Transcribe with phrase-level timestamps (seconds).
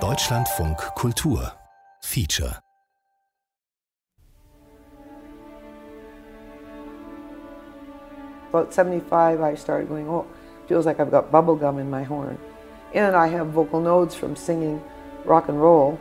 [0.00, 1.52] Deutschlandfunk Kultur
[2.00, 2.58] Feature
[8.48, 10.24] About 75, I started going, oh,
[10.68, 12.38] feels like I've got bubble gum in my horn.
[12.94, 14.80] And I have vocal nodes from singing
[15.26, 16.00] rock and roll.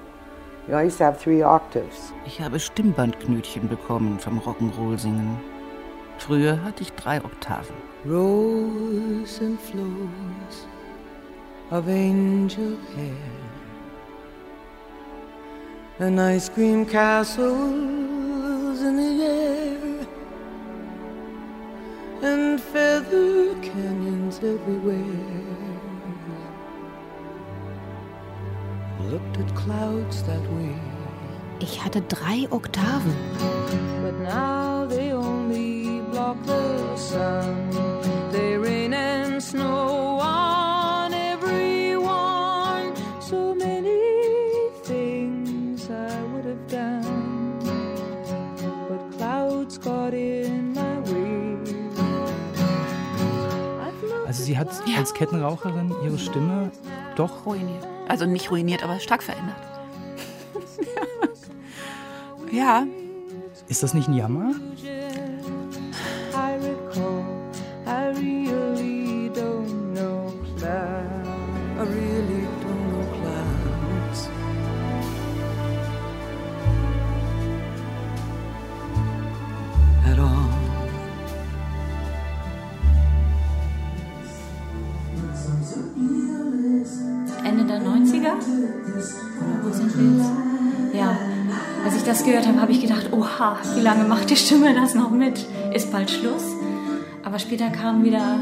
[0.68, 2.14] You know, I used to have three octaves.
[2.26, 5.38] Ich habe Stimmbandknötchen bekommen vom Rock'n'Roll singen.
[6.20, 7.76] Früher hatte ich drei Oktaven.
[8.06, 10.71] Rows and flows
[11.72, 13.16] of angel hair
[16.00, 20.08] and ice cream castles in the air
[22.24, 24.98] and feather canyons everywhere.
[29.10, 30.76] Looked at clouds that way.
[31.60, 33.16] Ich hatte drei Oktaven.
[34.04, 37.70] But now they only block the sun.
[38.32, 40.21] They rain and snow
[54.52, 54.98] sie hat Ja.
[54.98, 56.72] als Kettenraucherin ihre Stimme
[57.16, 57.88] doch ruiniert.
[58.10, 59.56] Also nicht ruiniert, aber stark verändert.
[62.52, 62.84] ja,
[63.70, 64.52] Ist das nicht ein Jammer?
[88.40, 89.16] Der 90er?
[89.40, 90.32] Oder wo sind wir jetzt?
[90.94, 91.18] Ja,
[91.86, 94.94] als ich das gehört habe, habe ich gedacht, oha, wie lange macht die Stimme das
[94.94, 95.46] noch mit?
[95.74, 96.44] Ist bald Schluss?
[97.24, 98.40] Aber später kamen wieder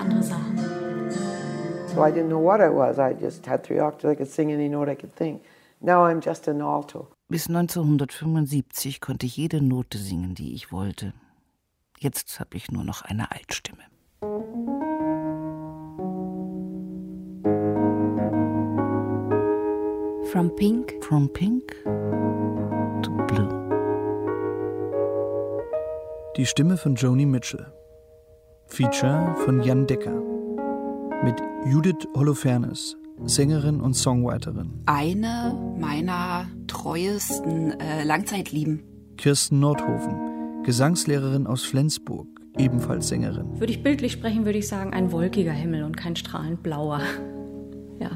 [0.00, 0.58] andere Sachen.
[1.94, 2.98] So I didn't know what I was.
[2.98, 4.12] I just had three octaves.
[4.12, 5.42] I could sing any note I could think.
[5.80, 7.08] Now I'm just an alto.
[7.28, 11.12] Bis 1975 konnte ich jede Note singen, die ich wollte.
[11.98, 13.82] Jetzt habe ich nur noch eine Altstimme.
[20.32, 23.48] From Pink From Pink to Blue.
[26.36, 27.66] Die Stimme von Joni Mitchell.
[28.66, 30.20] Feature von Jan Decker.
[31.24, 31.34] Mit
[31.66, 34.82] Judith Holofernes, Sängerin und Songwriterin.
[34.86, 38.82] eine meiner treuesten äh, Langzeitlieben.
[39.16, 43.58] Kirsten Nordhofen, Gesangslehrerin aus Flensburg, ebenfalls Sängerin.
[43.58, 47.00] Würde ich bildlich sprechen, würde ich sagen, ein wolkiger Himmel und kein strahlend blauer.
[47.98, 48.10] Ja.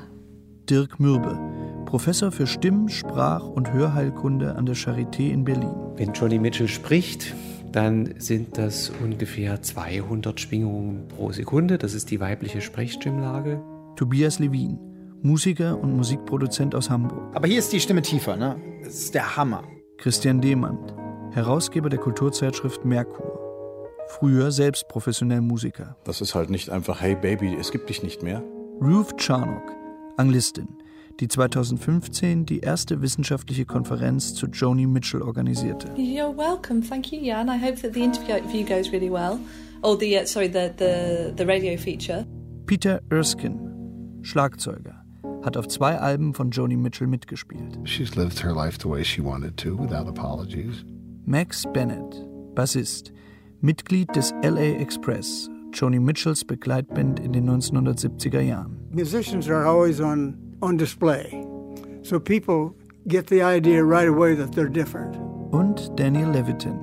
[0.70, 1.40] Dirk Mürbe,
[1.84, 5.74] Professor für Stimm-, Sprach- und Hörheilkunde an der Charité in Berlin.
[5.96, 7.34] Wenn Johnny Mitchell spricht,
[7.72, 11.78] dann sind das ungefähr 200 Schwingungen pro Sekunde.
[11.78, 13.62] Das ist die weibliche Sprechstimmlage.
[13.96, 14.78] Tobias Levin,
[15.22, 17.34] Musiker und Musikproduzent aus Hamburg.
[17.34, 18.56] Aber hier ist die Stimme tiefer, ne?
[18.82, 19.62] Das ist der Hammer.
[19.98, 20.94] Christian Demand,
[21.32, 23.38] Herausgeber der Kulturzeitschrift Merkur.
[24.08, 25.96] Früher selbst professionell Musiker.
[26.04, 28.42] Das ist halt nicht einfach, hey Baby, es gibt dich nicht mehr.
[28.80, 29.72] Ruth Charnock,
[30.16, 30.68] Anglistin,
[31.20, 35.88] die 2015 die erste wissenschaftliche Konferenz zu Joni Mitchell organisierte.
[35.96, 36.82] You're welcome.
[36.82, 37.48] Thank you, Jan.
[37.48, 39.38] I hope that the interview goes really well.
[39.82, 42.24] Oh, the uh, sorry, the, the the radio feature.
[42.66, 45.02] Peter Erskine, Schlagzeuger,
[45.42, 47.78] hat auf zwei Alben von Joni Mitchell mitgespielt.
[47.84, 50.84] She's lived her life the way she wanted to, without apologies.
[51.24, 52.24] Max Bennett,
[52.54, 53.12] Bassist,
[53.60, 58.76] Mitglied des LA Express, Joni Mitchells Begleitband in den 1970er Jahren.
[58.90, 61.44] Musicians are always on, on display.
[62.02, 62.74] So people
[63.08, 65.16] get the idea right away that they're different.
[65.52, 66.78] Und Daniel Levitin,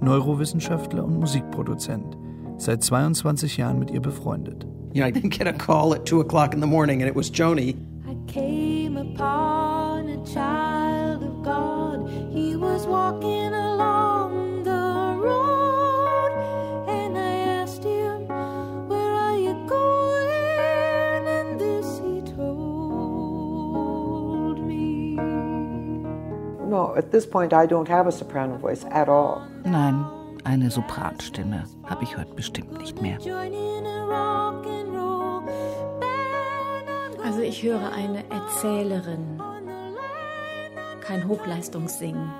[0.00, 2.16] Neurowissenschaftler und Musikproduzent,
[2.58, 4.64] seit 22 Jahren mit ihr befreundet.
[4.94, 7.14] You know, I didn't get a call at two o'clock in the morning and it
[7.14, 7.76] was Joni.
[8.08, 12.08] I came upon a child of God.
[12.32, 15.55] He was walking along the road,
[26.76, 29.48] No, at this point, I don't have a soprano voice at all.
[29.64, 30.04] Nein,
[30.44, 33.16] eine Sopranstimme habe ich heute bestimmt nicht mehr.
[37.24, 39.42] Also ich höre eine Erzählerin,
[41.00, 42.30] kein Hochleistungssingen.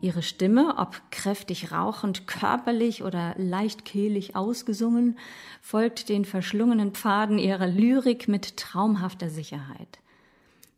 [0.00, 5.18] Ihre Stimme, ob kräftig rauchend, körperlich oder leicht kehlig ausgesungen,
[5.62, 10.00] folgt den verschlungenen Pfaden ihrer Lyrik mit traumhafter Sicherheit.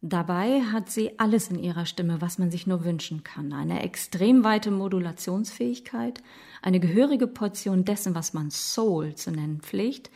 [0.01, 3.53] Dabei hat sie alles in ihrer Stimme, was man sich nur wünschen kann.
[3.53, 6.23] Eine extrem weite Modulationsfähigkeit,
[6.63, 10.11] eine gehörige Portion dessen, was man Soul zu nennen pflegt,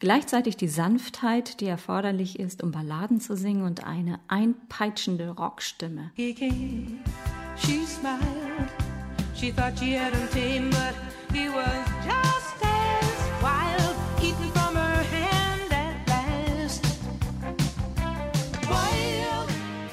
[0.00, 6.10] gleichzeitig die Sanftheit, die erforderlich ist, um Balladen zu singen und eine einpeitschende Rockstimme.
[6.14, 6.98] He came,
[7.56, 8.68] she smiled.
[9.36, 9.52] She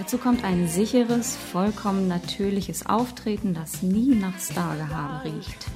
[0.07, 5.67] Dazu kommt ein sicheres, vollkommen natürliches Auftreten, das nie nach Stargehabe riecht.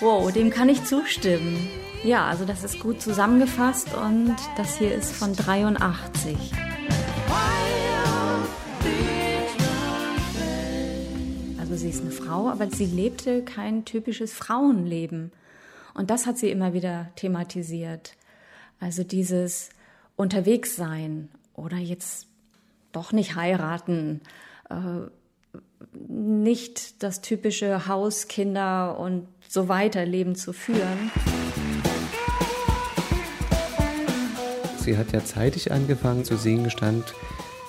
[0.00, 1.68] Wow, dem kann ich zustimmen.
[2.02, 6.36] Ja, also das ist gut zusammengefasst und das hier ist von 83.
[11.60, 15.30] Also sie ist eine Frau, aber sie lebte kein typisches Frauenleben.
[15.94, 18.16] Und das hat sie immer wieder thematisiert.
[18.80, 19.70] Also dieses
[20.18, 22.26] Unterwegssein oder jetzt
[22.90, 24.20] doch nicht heiraten,
[24.68, 24.74] äh,
[26.08, 31.12] nicht das typische Haus, Kinder und so weiter Leben zu führen.
[34.78, 37.14] Sie hat ja zeitig angefangen zu singen, stand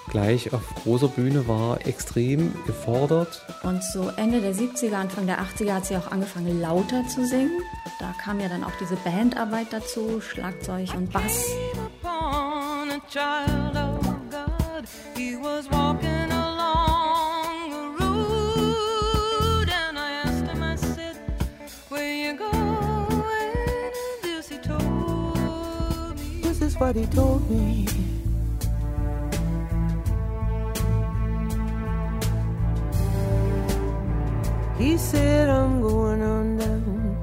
[0.10, 3.46] gleich auf großer Bühne, war extrem gefordert.
[3.62, 7.62] Und so Ende der 70er, Anfang der 80er hat sie auch angefangen lauter zu singen.
[8.00, 11.46] Da kam ja dann auch diese Bandarbeit dazu, Schlagzeug und Bass.
[12.20, 14.86] Upon a child of God,
[15.16, 21.16] he was walking along the road, and I asked him, I said,
[21.88, 22.52] Where you going?
[22.52, 26.42] And this he told me.
[26.42, 27.88] This is what he told me.
[34.78, 37.18] He said, I'm going on down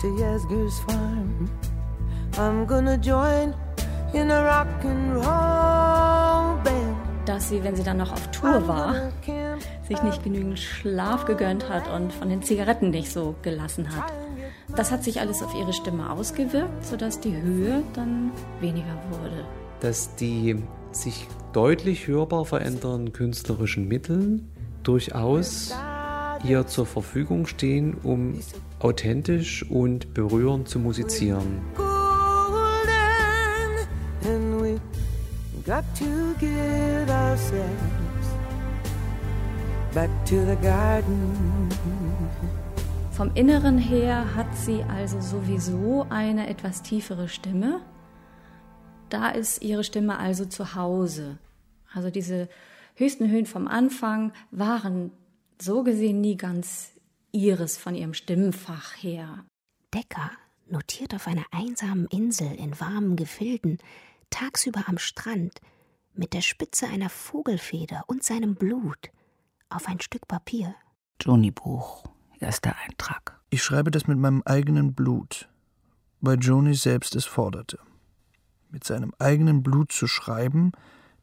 [0.00, 1.50] to Yasgur's farm.
[2.36, 3.54] I'm gonna join
[4.12, 6.96] in a rock and roll band.
[7.26, 8.94] Dass sie, wenn sie dann noch auf Tour war,
[9.86, 14.12] sich nicht genügend Schlaf gegönnt hat und von den Zigaretten nicht so gelassen hat.
[14.74, 18.30] Das hat sich alles auf ihre Stimme ausgewirkt, sodass die Höhe dann
[18.60, 19.44] weniger wurde.
[19.80, 20.62] dass die
[20.92, 24.40] sich deutlich hörbar verändernden künstlerischen Mittel
[24.82, 25.74] durchaus
[26.44, 28.34] ihr zur Verfügung stehen, um
[28.78, 31.60] authentisch und berührend zu musizieren.
[35.70, 38.26] Got to get ourselves
[39.94, 41.68] back to the garden.
[43.12, 47.82] Vom Inneren her hat sie also sowieso eine etwas tiefere Stimme.
[49.10, 51.38] Da ist ihre Stimme also zu Hause.
[51.94, 52.48] Also diese
[52.96, 55.12] höchsten Höhen vom Anfang waren
[55.62, 56.90] so gesehen nie ganz
[57.30, 59.44] ihres von ihrem Stimmfach her.
[59.94, 60.32] Decker
[60.68, 63.78] notiert auf einer einsamen Insel in warmen Gefilden,
[64.30, 65.60] tagsüber am Strand,
[66.14, 69.10] mit der Spitze einer Vogelfeder und seinem Blut
[69.68, 70.74] auf ein Stück Papier.
[71.20, 72.04] Joni Buch,
[72.40, 73.40] erster Eintrag.
[73.50, 75.48] Ich schreibe das mit meinem eigenen Blut,
[76.20, 77.78] weil Joni selbst es forderte.
[78.70, 80.72] Mit seinem eigenen Blut zu schreiben,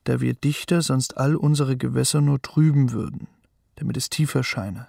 [0.04, 3.28] da wir Dichter sonst all unsere Gewässer nur trüben würden,
[3.76, 4.88] damit es tiefer scheine.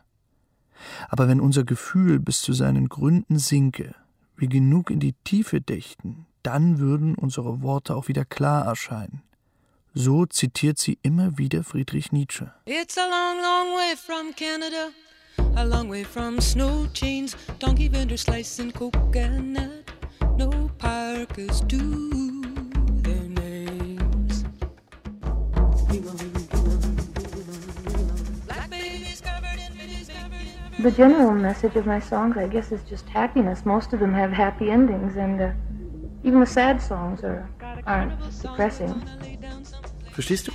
[1.09, 3.95] Aber wenn unser Gefühl bis zu seinen Gründen sinke,
[4.37, 9.23] wir genug in die Tiefe dächten, dann würden unsere Worte auch wieder klar erscheinen.
[9.93, 12.51] So zitiert sie immer wieder Friedrich Nietzsche.
[12.65, 14.89] It's a long, long way from Canada,
[15.57, 19.85] a long way from snow chains, donkey vendors slicing coconut.
[20.39, 22.41] No parkers do
[23.03, 24.45] their names.
[30.79, 33.67] The general message of my songs, I guess, is just happiness.
[33.67, 35.51] Most of them have happy endings, and uh,
[36.23, 37.49] even the sad songs are
[37.87, 38.95] aren't depressing.
[40.13, 40.53] Verstehst du?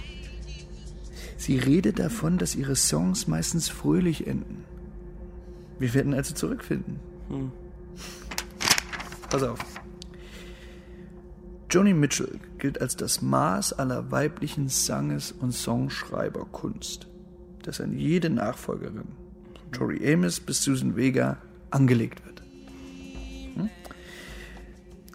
[1.37, 4.63] Sie redet davon, dass ihre Songs meistens fröhlich enden.
[5.77, 6.99] Wir werden also zurückfinden.
[7.27, 7.51] Hm.
[9.29, 9.59] Pass auf.
[11.69, 17.07] Joni Mitchell gilt als das Maß aller weiblichen Sanges- und Songschreiberkunst,
[17.63, 19.09] das an jede Nachfolgerin,
[19.59, 21.39] von Tori Amos bis Susan Vega,
[21.71, 22.32] angelegt wird.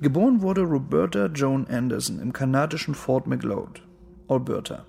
[0.00, 3.82] Geboren wurde Roberta Joan Anderson im kanadischen Fort Macleod,
[4.28, 4.86] Alberta.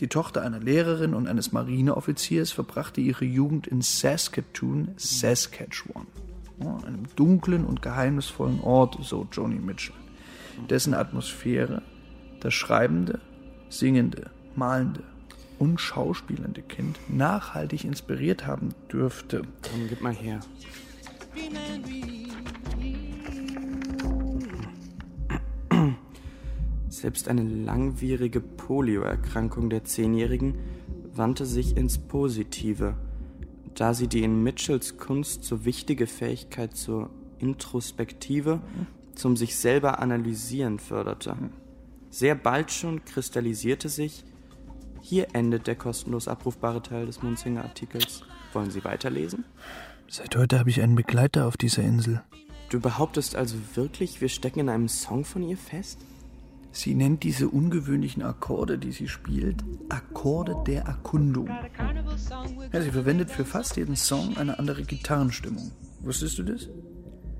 [0.00, 6.06] Die Tochter einer Lehrerin und eines Marineoffiziers verbrachte ihre Jugend in Saskatoon, Saskatchewan,
[6.60, 9.94] einem dunklen und geheimnisvollen Ort, so Joni Mitchell,
[10.70, 11.82] dessen Atmosphäre
[12.40, 13.20] das schreibende,
[13.68, 15.02] singende, malende
[15.58, 19.42] und schauspielende Kind nachhaltig inspiriert haben dürfte.
[19.60, 20.40] Komm, gib mal her.
[27.00, 30.58] Selbst eine langwierige Polioerkrankung der Zehnjährigen
[31.14, 32.96] wandte sich ins Positive,
[33.76, 38.60] da sie die in Mitchells Kunst so wichtige Fähigkeit zur Introspektive,
[39.14, 41.36] zum sich selber analysieren förderte.
[42.10, 44.24] Sehr bald schon kristallisierte sich,
[45.00, 48.24] hier endet der kostenlos abrufbare Teil des Munzinger Artikels.
[48.52, 49.44] Wollen Sie weiterlesen?
[50.08, 52.24] Seit heute habe ich einen Begleiter auf dieser Insel.
[52.70, 56.00] Du behauptest also wirklich, wir stecken in einem Song von ihr fest?
[56.78, 61.48] Sie nennt diese ungewöhnlichen Akkorde, die sie spielt, Akkorde der Erkundung.
[62.72, 65.72] Ja, sie verwendet für fast jeden Song eine andere Gitarrenstimmung.
[66.02, 66.68] Wusstest du das?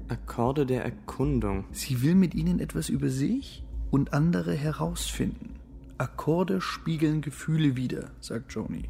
[0.08, 1.66] Akkorde der Erkundung.
[1.70, 5.54] Sie will mit ihnen etwas über sich und andere herausfinden.
[5.98, 8.88] Akkorde spiegeln Gefühle wider, sagt Joni.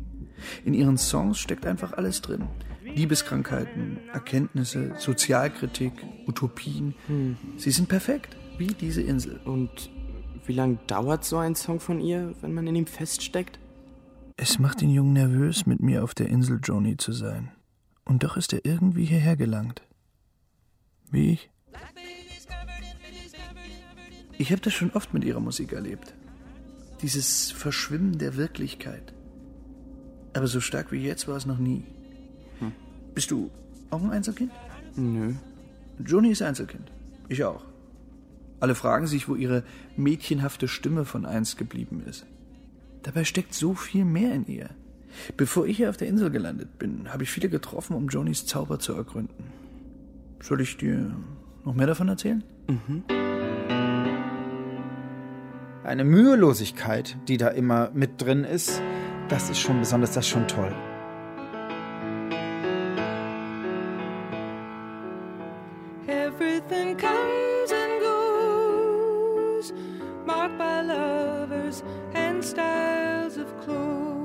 [0.64, 2.44] In ihren Songs steckt einfach alles drin.
[2.84, 5.92] Liebeskrankheiten, Erkenntnisse, Sozialkritik,
[6.26, 6.94] Utopien.
[7.06, 7.36] Hm.
[7.58, 9.40] Sie sind perfekt, wie diese Insel.
[9.44, 9.90] Und
[10.48, 13.58] wie lange dauert so ein Song von ihr, wenn man in ihm feststeckt?
[14.36, 17.50] Es macht den Jungen nervös, mit mir auf der Insel Joni zu sein.
[18.04, 19.82] Und doch ist er irgendwie hierher gelangt.
[21.10, 21.50] Wie ich.
[24.38, 26.14] Ich habe das schon oft mit ihrer Musik erlebt.
[27.02, 29.12] Dieses Verschwimmen der Wirklichkeit.
[30.32, 31.84] Aber so stark wie jetzt war es noch nie.
[32.60, 32.72] Hm.
[33.14, 33.50] Bist du
[33.90, 34.52] auch ein Einzelkind?
[34.96, 35.34] Nö.
[35.98, 36.90] Joni ist Einzelkind.
[37.28, 37.67] Ich auch.
[38.60, 39.62] Alle fragen sich, wo ihre
[39.96, 42.26] mädchenhafte Stimme von einst geblieben ist.
[43.02, 44.70] Dabei steckt so viel mehr in ihr.
[45.36, 48.78] Bevor ich hier auf der Insel gelandet bin, habe ich viele getroffen, um Jonis Zauber
[48.78, 49.44] zu ergründen.
[50.40, 51.14] Soll ich dir
[51.64, 52.42] noch mehr davon erzählen?
[52.68, 53.04] Mhm.
[55.84, 58.82] Eine Mühelosigkeit, die da immer mit drin ist,
[59.28, 60.74] das ist schon besonders, das ist schon toll.
[70.58, 71.82] By lovers
[72.14, 74.18] and styles of clothes.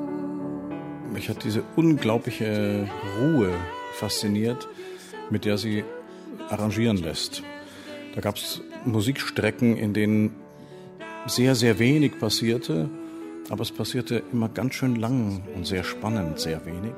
[1.13, 3.51] Mich hat diese unglaubliche Ruhe
[3.93, 4.67] fasziniert,
[5.29, 5.83] mit der sie
[6.49, 7.43] arrangieren lässt.
[8.15, 10.35] Da gab es Musikstrecken, in denen
[11.27, 12.89] sehr, sehr wenig passierte,
[13.49, 16.93] aber es passierte immer ganz schön lang und sehr spannend, sehr wenig.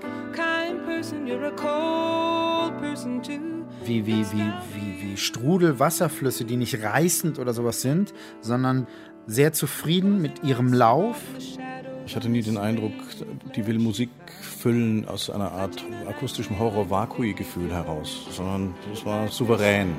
[3.85, 8.87] Wie, wie, wie, wie, wie Strudelwasserflüsse, die nicht reißend oder sowas sind, sondern
[9.27, 11.17] sehr zufrieden mit ihrem Lauf.
[12.05, 12.93] Ich hatte nie den Eindruck,
[13.55, 14.09] die will Musik
[14.41, 19.95] füllen aus einer Art akustischem Horror-Vakui-Gefühl heraus, sondern es war souverän.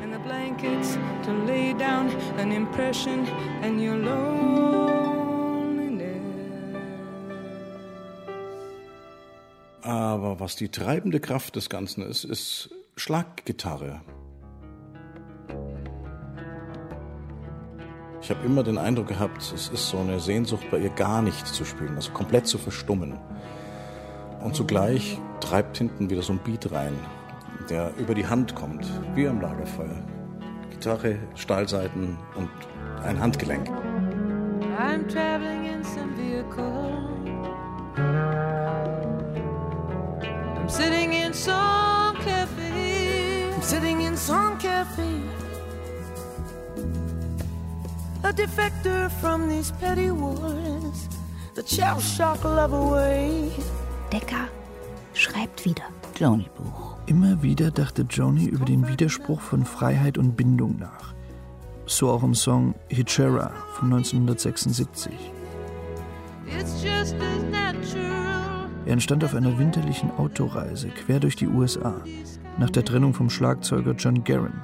[9.82, 14.00] Aber was die treibende Kraft des Ganzen ist, ist Schlaggitarre.
[18.26, 21.46] Ich habe immer den Eindruck gehabt, es ist so eine Sehnsucht bei ihr gar nicht
[21.46, 23.16] zu spielen, also komplett zu verstummen.
[24.42, 26.98] Und zugleich treibt hinten wieder so ein Beat rein,
[27.70, 30.02] der über die Hand kommt, wie am Lagerfeuer.
[30.70, 32.50] Gitarre, Stahlseiten und
[33.04, 33.68] ein Handgelenk.
[34.76, 36.98] I'm traveling in some vehicle.
[40.56, 43.52] I'm sitting in some cafe.
[43.54, 45.35] I'm sitting in some cafe.
[48.26, 51.08] A defector from these petty wars.
[51.54, 53.52] The shell shock love away.
[54.10, 54.48] Decker
[55.14, 55.84] schreibt wieder.
[56.16, 56.96] Joni-Buch.
[57.06, 61.14] Immer wieder dachte Joni über den Widerspruch von Freiheit und Bindung nach.
[61.86, 65.12] So auch im Song Hitchera von 1976.
[66.48, 68.68] It's just as natural.
[68.86, 72.02] Er entstand auf einer winterlichen Autoreise quer durch die USA
[72.58, 74.60] nach der Trennung vom Schlagzeuger John Guerin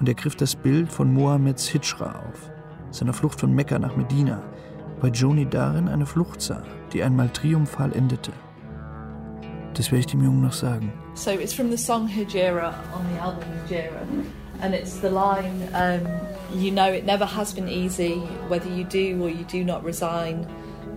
[0.00, 2.50] und er griff das Bild von Mohammeds Hijra auf,
[2.98, 4.42] seiner Flucht von Mekka nach Medina,
[5.00, 6.62] weil Joni darin eine Flucht sah,
[6.92, 8.32] die einmal triumphal endete.
[9.74, 10.92] Das werde ich dem Jungen noch sagen.
[11.14, 14.02] So it's from the song Hijera on the album Hijera.
[14.60, 16.00] And it's the line, um,
[16.52, 20.44] you know, it never has been easy, whether you do or you do not resign,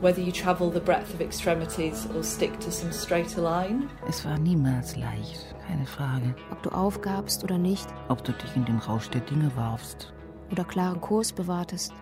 [0.02, 3.88] whether you travel the breadth of extremities or stick to some straighter line.
[4.10, 6.34] Es war niemals leicht, keine Frage.
[6.52, 10.12] Ob du aufgabst oder nicht, Ob du dich in den Rausch der Dinge warfst.
[10.52, 11.94] Oder klaren Kurs bewahrtest.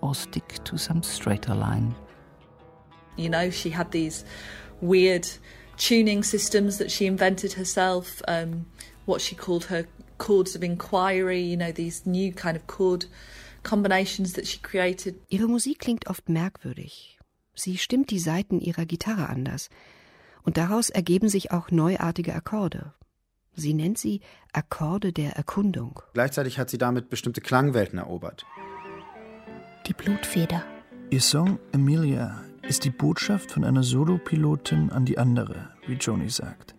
[0.00, 1.94] Or stick to some straighter line.
[3.16, 4.24] You know, she had these
[4.80, 5.28] weird
[5.76, 8.66] tuning systems that she invented herself, um,
[9.06, 9.86] what she called her
[10.18, 13.06] chords of inquiry, you know, these new kind of chord
[13.62, 15.16] combinations that she created.
[15.28, 17.18] Ihre Musik klingt oft merkwürdig.
[17.54, 19.68] Sie stimmt die Saiten ihrer Gitarre anders.
[20.44, 22.92] Und daraus ergeben sich auch neuartige Akkorde.
[23.54, 24.20] Sie nennt sie
[24.52, 26.00] Akkorde der Erkundung.
[26.14, 28.46] Gleichzeitig hat sie damit bestimmte Klangwelten erobert.
[29.86, 30.64] Die Blutfeder.
[31.10, 36.74] Ihr Song Amelia ist die Botschaft von einer Solopilotin an die andere, wie Joni sagt.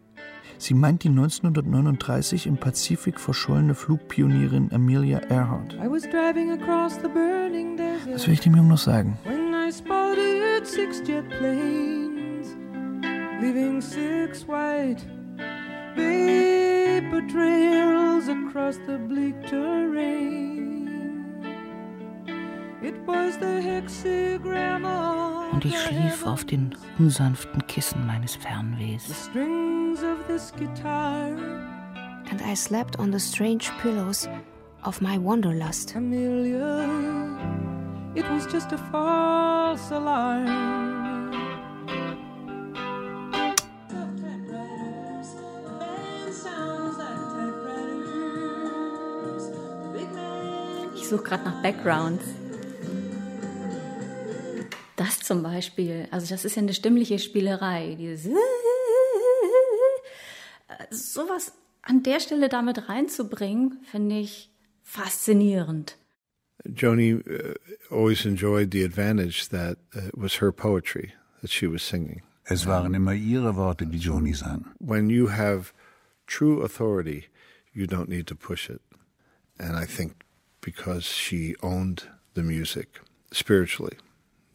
[0.57, 5.73] Sie meint die 1939 im Pazifik verschollene Flugpionierin Amelia Earhart.
[5.73, 8.15] I was driving across the burning desert.
[8.15, 9.17] Was will ich dem Jungen noch sagen?
[9.25, 12.55] When I spotted six jet planes,
[13.41, 15.05] leaving six white
[15.95, 20.89] vapor trails across the bleak terrain.
[22.81, 29.07] It was the hexagram of Und ich schlief auf den unsanften Kissen meines Fernwehs.
[29.07, 31.37] the strings of this guitar.
[32.29, 34.27] And I slept on the strange pillows
[34.83, 35.95] of my wanderlust.
[35.95, 36.89] Amelia,
[38.15, 40.92] it was just a false alarm.
[51.13, 52.25] Suche gerade nach Backgrounds.
[54.95, 57.95] Das zum Beispiel, also das ist ja eine stimmliche Spielerei.
[57.95, 58.31] Dieses
[60.89, 61.53] sowas
[61.83, 64.49] an der Stelle damit reinzubringen, finde ich
[64.81, 65.97] faszinierend.
[66.65, 67.53] Joni uh,
[67.91, 72.23] always enjoyed the advantage that uh, it was her poetry that she was singing.
[72.45, 74.65] Es waren immer ihre Worte, die Joni sang.
[74.79, 75.73] When you have
[76.25, 77.25] true authority,
[77.73, 78.81] you don't need to push it.
[79.59, 80.22] And I think
[80.63, 82.03] because she owned
[82.33, 83.01] the music
[83.31, 83.97] spiritually,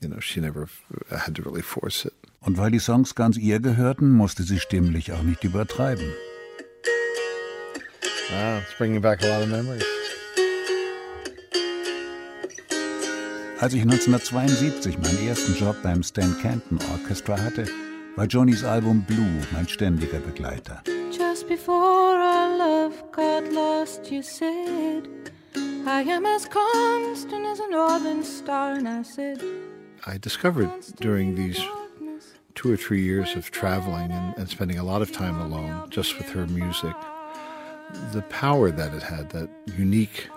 [0.01, 0.69] you know, she never
[1.11, 2.15] had to really force it.
[2.41, 6.13] Und weil die Songs ganz ihr gehörten, musste sie stimmlich auch nicht übertreiben.
[8.31, 9.85] Wow, it's bringing back a lot of memories.
[13.61, 17.67] Als ich 1972 meinen ersten Job beim Stan Kenton Orchestra hatte,
[18.15, 20.83] war Jonis Album Blue mein ständiger Begleiter.
[21.11, 25.09] Just before our love got lost, you said,
[25.55, 28.75] I am as constant as a northern star.
[28.75, 29.43] And I said,
[30.07, 31.61] I discovered during these
[32.55, 36.19] two or three years of traveling and, and spending a lot of time alone just
[36.19, 36.95] with her music,
[38.13, 40.29] the power that it had, that unique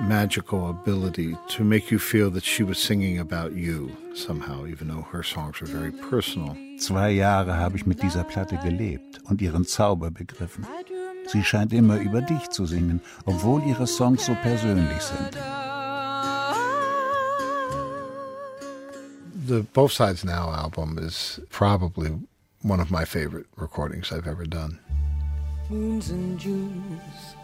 [0.00, 5.02] magical ability to make you feel that she was singing about you somehow, even though
[5.02, 6.56] her songs were very personal.
[6.78, 10.64] Zwei Jahre habe ich mit dieser Platte gelebt und ihren Zauber begriffen.
[11.28, 15.36] Sie scheint immer über dich zu singen, obwohl ihre Songs so persönlich sind.
[19.46, 22.10] The Both Sides Now album is probably
[22.62, 24.78] one of my favorite recordings I've ever done.
[25.70, 27.36] Moons and Junes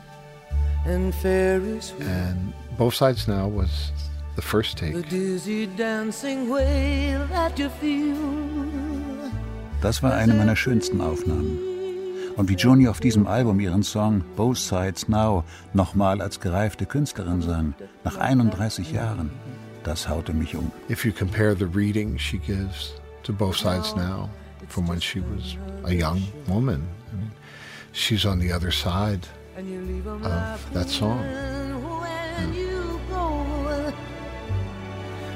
[0.86, 2.10] and Ferris wheels.
[2.10, 3.92] And Both Sides Now was
[4.36, 4.94] the first take.
[4.94, 8.16] The dizzy dancing way that you feel.
[9.82, 11.73] Das war eine meiner schönsten Aufnahmen.
[12.36, 17.42] Und wie Joni auf diesem Album ihren Song Both Sides Now nochmal als gereifte Künstlerin
[17.42, 19.30] sang, nach 31 Jahren,
[19.84, 20.72] das haute mich um.
[20.90, 24.28] If you compare the reading she gives to Both Sides Now
[24.68, 27.30] from when she was a young woman, I mean,
[27.92, 31.20] she's on the other side of that song.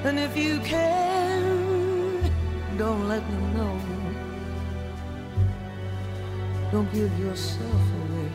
[0.02, 2.30] When and if you can,
[2.76, 3.77] don't let me know.
[6.70, 8.30] Don't give yourself away.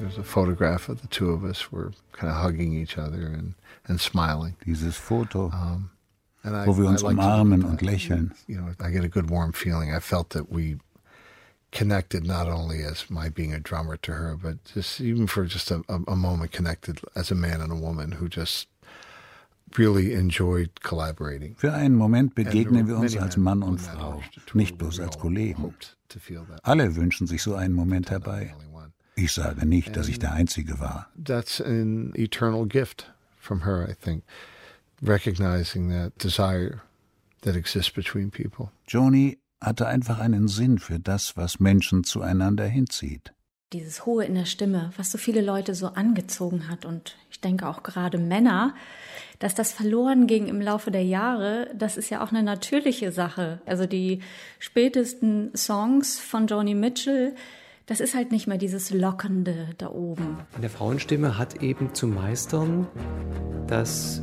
[0.00, 1.70] There's a photograph of the two of us.
[1.70, 3.54] We're kind of hugging each other and,
[3.86, 4.56] and smiling.
[4.66, 5.90] Dieses Foto, Um,
[6.42, 8.34] and I, wo wir uns I like umarmen und lächeln.
[8.48, 9.94] You know, I get a good warm feeling.
[9.94, 10.78] I felt that we
[11.70, 15.70] connected not only as my being a drummer to her, but just even for just
[15.70, 18.68] a, a, a moment connected as a man and a woman who just really enjoyed
[18.68, 18.69] collaborating.
[19.72, 24.20] Für einen Moment begegnen wir uns als Mann und Frau,
[24.54, 25.74] nicht bloß als Kollegen.
[26.62, 28.54] Alle wünschen sich so einen Moment herbei.
[29.14, 31.08] Ich sage nicht, dass ich der Einzige war.
[31.22, 34.24] That's an eternal gift from her, I think,
[35.02, 36.80] recognizing that desire
[37.42, 38.70] that exists between people.
[38.88, 43.34] Joni hatte einfach einen Sinn für das, was Menschen zueinander hinzieht.
[43.72, 47.68] Dieses Hohe in der Stimme, was so viele Leute so angezogen hat und ich denke
[47.68, 48.74] auch gerade Männer,
[49.38, 53.60] dass das verloren ging im Laufe der Jahre, das ist ja auch eine natürliche Sache.
[53.66, 54.22] Also die
[54.58, 57.36] spätesten Songs von Joni Mitchell,
[57.86, 60.38] das ist halt nicht mehr dieses Lockende da oben.
[60.56, 62.88] Eine Frauenstimme hat eben zu meistern,
[63.68, 64.20] dass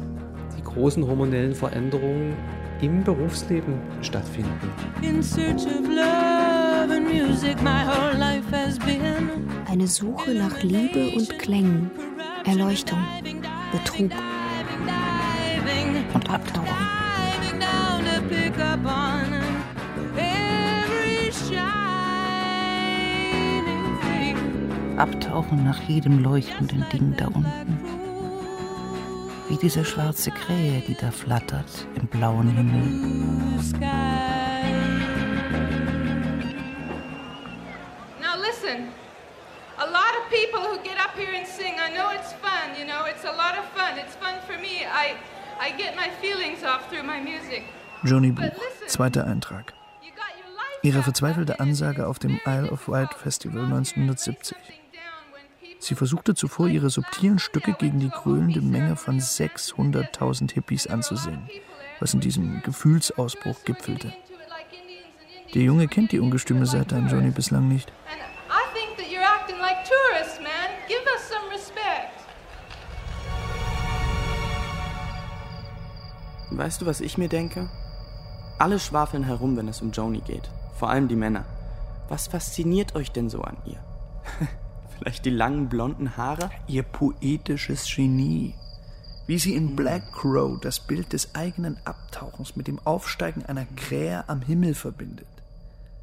[0.58, 2.36] die großen hormonellen Veränderungen
[2.82, 4.70] im Berufsleben stattfinden.
[5.02, 6.37] In search of love
[9.70, 11.92] Eine Suche nach Liebe und Klängen,
[12.46, 13.00] Erleuchtung,
[13.72, 14.12] Betrug
[16.14, 16.68] und Abtauchen.
[24.98, 27.78] Abtauchen nach jedem leuchtenden Ding da unten.
[29.50, 33.58] wie diese schwarze Krähe, die da flattert im blauen Himmel.
[38.68, 38.92] Listen,
[39.78, 42.86] a lot of people who get up here and sing, I know it's fun, you
[42.86, 43.98] know, it's a lot of fun.
[43.98, 44.86] It's fun for me.
[44.86, 45.16] I,
[45.60, 47.64] I get my feelings off through my music.
[48.04, 48.52] Johnny Buch,
[48.88, 49.74] zweiter Eintrag.
[50.84, 54.56] Ihre verzweifelte Ansage auf dem Isle of Wight Festival 1970.
[55.80, 61.50] Sie versuchte zuvor, ihre subtilen Stücke gegen die gröhlende Menge von 600.000 Hippies anzusehen,
[62.00, 64.14] was in diesem Gefühlsausbruch gipfelte.
[65.54, 67.92] Der Junge kennt die ungestüme Seite an Johnny bislang nicht.
[68.50, 70.70] I think that you're acting like tourists, man.
[70.88, 72.14] Give us some respect.
[76.52, 77.70] Weißt du, was ich mir denke?
[78.58, 80.50] Alle schwafeln herum, wenn es um Joni geht.
[80.80, 81.46] Vor allem die Männer.
[82.10, 83.84] Was fasziniert euch denn so an ihr?
[84.98, 86.50] Vielleicht die langen blonden Haare?
[86.68, 88.56] Ihr poetisches Genie.
[89.28, 94.24] Wie sie in Black Crow das Bild des eigenen Abtauchens mit dem Aufsteigen einer Krähe
[94.28, 95.28] am Himmel verbindet.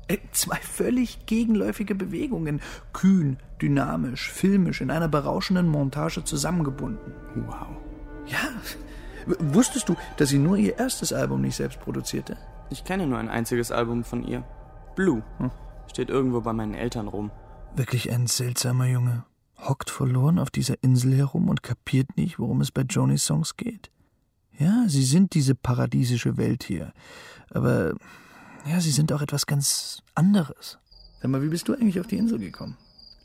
[0.09, 2.61] Äh, Zwei völlig gegenläufige Bewegungen,
[2.93, 7.13] kühn, dynamisch, filmisch, in einer berauschenden Montage zusammengebunden.
[7.35, 7.69] Wow.
[8.27, 8.39] Ja,
[9.39, 12.37] wusstest du, dass sie nur ihr erstes Album nicht selbst produzierte?
[12.71, 14.45] Ich kenne nur ein einziges Album von ihr.
[14.97, 15.23] Blue.
[15.91, 17.31] Steht irgendwo bei meinen Eltern rum.
[17.77, 19.25] Wirklich ein seltsamer Junge.
[19.59, 23.91] Hockt verloren auf dieser Insel herum und kapiert nicht, worum es bei Jonys Songs geht.
[24.59, 26.93] Ja, sie sind diese paradiesische Welt hier.
[27.51, 27.95] Aber
[28.67, 30.79] ja, sie sind auch etwas ganz anderes.
[31.21, 32.77] Sag mal, wie bist du eigentlich auf die Insel gekommen?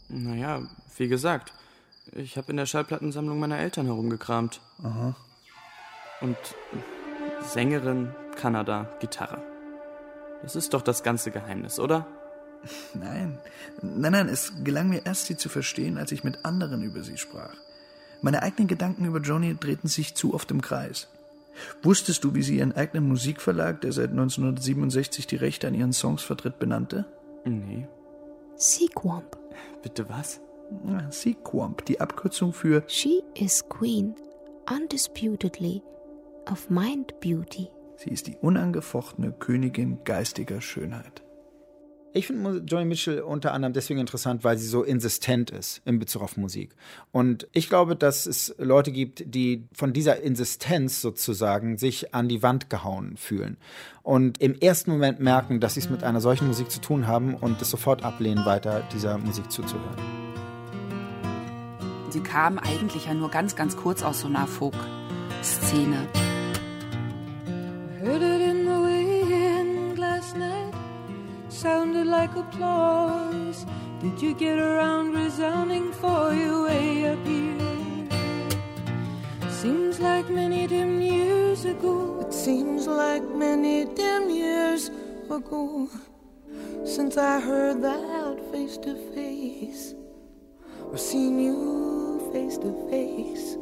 [0.09, 0.61] Naja,
[0.97, 1.53] wie gesagt,
[2.13, 4.61] ich habe in der Schallplattensammlung meiner Eltern herumgekramt.
[4.83, 5.15] Aha.
[6.21, 6.37] Und
[7.41, 9.41] Sängerin, Kanada, Gitarre.
[10.41, 12.07] Das ist doch das ganze Geheimnis, oder?
[12.93, 13.39] Nein,
[13.81, 17.17] nein, nein, es gelang mir erst, sie zu verstehen, als ich mit anderen über sie
[17.17, 17.53] sprach.
[18.21, 21.07] Meine eigenen Gedanken über Joni drehten sich zu oft im Kreis.
[21.81, 26.23] Wusstest du, wie sie ihren eigenen Musikverlag, der seit 1967 die Rechte an ihren Songs
[26.23, 27.05] vertritt, benannte?
[27.45, 27.87] Nee.
[28.55, 29.37] Sequamp.
[29.81, 30.41] Bitte was?
[30.85, 34.15] Ja, Sequamp, die Abkürzung für She is queen,
[34.69, 35.81] undisputedly,
[36.51, 37.69] of mind beauty.
[37.95, 41.23] Sie ist die unangefochtene Königin geistiger Schönheit.
[42.11, 46.23] Ich finde Johnny Mitchell unter anderem deswegen interessant, weil sie so insistent ist in Bezug
[46.23, 46.71] auf Musik.
[47.11, 52.41] Und ich glaube, dass es Leute gibt, die von dieser Insistenz sozusagen sich an die
[52.41, 53.57] Wand gehauen fühlen
[54.01, 57.35] und im ersten Moment merken, dass sie es mit einer solchen Musik zu tun haben
[57.35, 59.95] und es sofort ablehnen, weiter dieser Musik zuzuhören.
[62.09, 66.07] Sie kam eigentlich ja nur ganz, ganz kurz aus so einer Folk-Szene.
[71.59, 73.65] Sounded like applause.
[73.99, 78.07] Did you get around resounding for you way up here?
[79.49, 82.21] Seems like many dim years ago.
[82.21, 84.89] It seems like many dim years
[85.29, 85.89] ago
[86.85, 89.93] since I heard that face to face
[90.89, 93.57] or seen you face to face.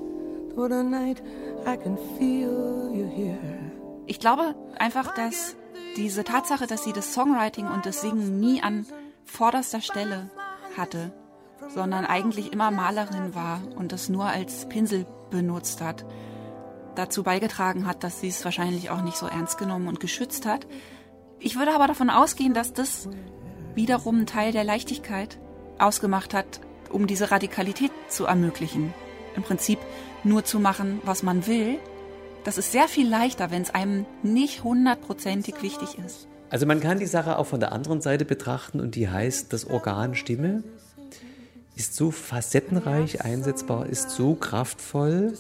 [0.53, 1.19] Though tonight
[1.65, 3.71] I can feel you here.
[4.05, 5.57] Ich glaube einfach, dass
[5.97, 8.85] diese Tatsache, dass sie das Songwriting und das Singen nie an
[9.25, 10.29] vorderster Stelle
[10.77, 11.11] hatte,
[11.73, 16.05] sondern eigentlich immer Malerin war und das nur als Pinsel benutzt hat,
[16.95, 20.67] dazu beigetragen hat, dass sie es wahrscheinlich auch nicht so ernst genommen und geschützt hat.
[21.39, 23.09] Ich würde aber davon ausgehen, dass das
[23.75, 25.39] wiederum einen Teil der Leichtigkeit
[25.77, 28.93] ausgemacht hat, um diese Radikalität zu ermöglichen.
[29.35, 29.79] Im Prinzip
[30.23, 31.79] nur zu machen, was man will.
[32.43, 36.27] Das ist sehr viel leichter, wenn es einem nicht hundertprozentig wichtig ist.
[36.49, 39.65] Also man kann die Sache auch von der anderen Seite betrachten und die heißt, das
[39.65, 40.63] Organ Stimme
[41.75, 45.37] ist so facettenreich einsetzbar, ist so kraftvoll,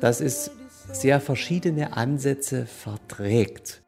[0.00, 0.50] dass es
[0.92, 3.82] sehr verschiedene Ansätze verträgt.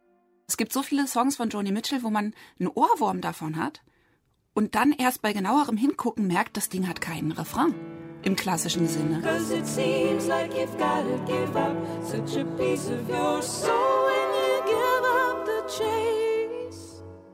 [0.47, 3.81] Es gibt so viele Songs von Joni Mitchell, wo man einen Ohrwurm davon hat
[4.53, 7.75] und dann erst bei genauerem Hingucken merkt, das Ding hat keinen Refrain
[8.25, 9.23] im klassischen Sinne.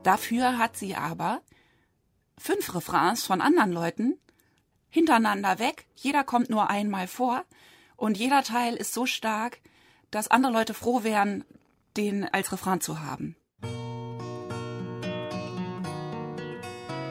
[0.03, 1.41] Dafür hat sie aber
[2.37, 4.19] fünf Refrains von anderen Leuten
[4.89, 5.85] hintereinander weg.
[5.95, 7.43] Jeder kommt nur einmal vor
[7.95, 9.59] und jeder Teil ist so stark,
[10.09, 11.45] dass andere Leute froh wären,
[11.95, 13.35] den als Refrain zu haben.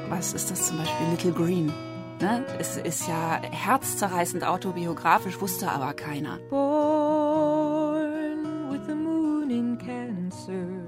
[0.08, 1.06] Was ist das zum Beispiel?
[1.06, 1.89] Little Green.
[2.20, 2.44] Ne?
[2.58, 6.38] Es ist ja herzzerreißend autobiografisch, wusste aber keiner.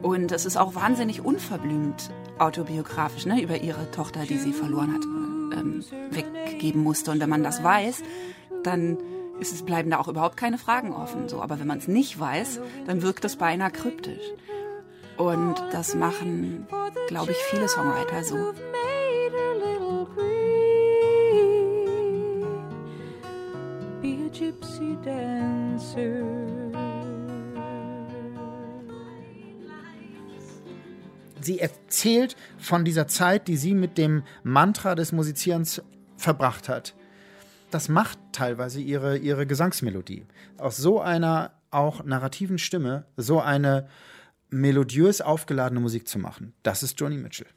[0.03, 5.05] Und es ist auch wahnsinnig unverblümt autobiografisch, ne, über ihre Tochter, die sie verloren hat,
[5.59, 7.11] ähm, weggeben musste.
[7.11, 8.03] Und wenn man das weiß,
[8.63, 8.99] dann
[9.41, 11.29] es bleiben da auch überhaupt keine Fragen offen.
[11.29, 14.23] So, aber wenn man es nicht weiß, dann wirkt es beinahe kryptisch.
[15.17, 16.67] Und das machen,
[17.09, 18.53] glaube ich, viele Songwriter so.
[25.05, 26.23] Dancer.
[31.41, 35.83] Sie erzählt von dieser Zeit, die sie mit dem Mantra des Musizierens
[36.17, 36.95] verbracht hat.
[37.71, 40.25] Das macht teilweise ihre, ihre Gesangsmelodie.
[40.59, 43.89] Aus so einer auch narrativen Stimme so eine
[44.51, 47.49] melodiös aufgeladene Musik zu machen, das ist Joni Mitchell.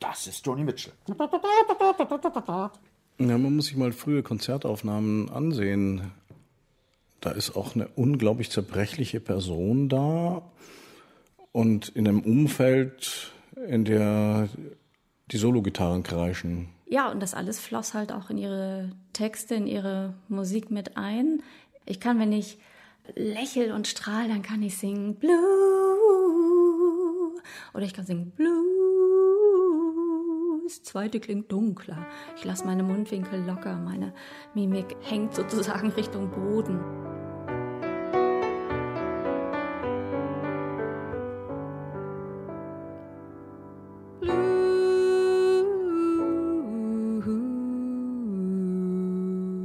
[0.00, 0.92] Das ist Joni Mitchell.
[3.18, 6.12] Ja, man muss sich mal frühe Konzertaufnahmen ansehen.
[7.20, 10.42] Da ist auch eine unglaublich zerbrechliche Person da
[11.50, 13.32] und in einem Umfeld,
[13.66, 14.48] in der
[15.32, 16.68] die Sologitarren kreischen.
[16.86, 21.42] Ja, und das alles floss halt auch in ihre Texte, in ihre Musik mit ein.
[21.86, 22.58] Ich kann, wenn ich
[23.14, 25.34] lächel und strahl, dann kann ich singen Blue.
[27.74, 28.77] Oder ich kann singen Blue.
[30.88, 31.98] Das zweite klingt dunkler.
[32.34, 34.14] Ich lasse meine Mundwinkel locker, meine
[34.54, 36.80] Mimik hängt sozusagen Richtung Boden.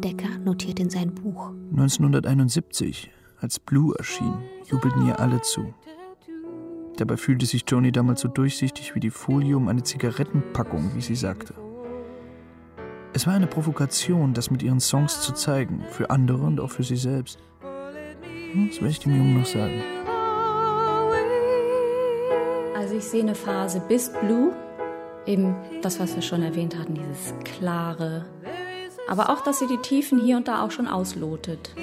[0.01, 1.53] Decker notiert in sein Buch.
[1.71, 3.09] 1971,
[3.39, 4.33] als Blue erschien,
[4.65, 5.73] jubelten ihr alle zu.
[6.97, 11.15] Dabei fühlte sich Joni damals so durchsichtig wie die Folie um eine Zigarettenpackung, wie sie
[11.15, 11.55] sagte.
[13.13, 16.83] Es war eine Provokation, das mit ihren Songs zu zeigen, für andere und auch für
[16.83, 17.39] sie selbst.
[18.53, 19.83] Hm, Das werde ich dem Jungen noch sagen.
[22.75, 24.51] Also ich sehe eine Phase bis Blue,
[25.25, 28.25] eben das, was wir schon erwähnt hatten, dieses klare,
[29.07, 31.73] aber auch, dass sie die Tiefen hier und da auch schon auslotet.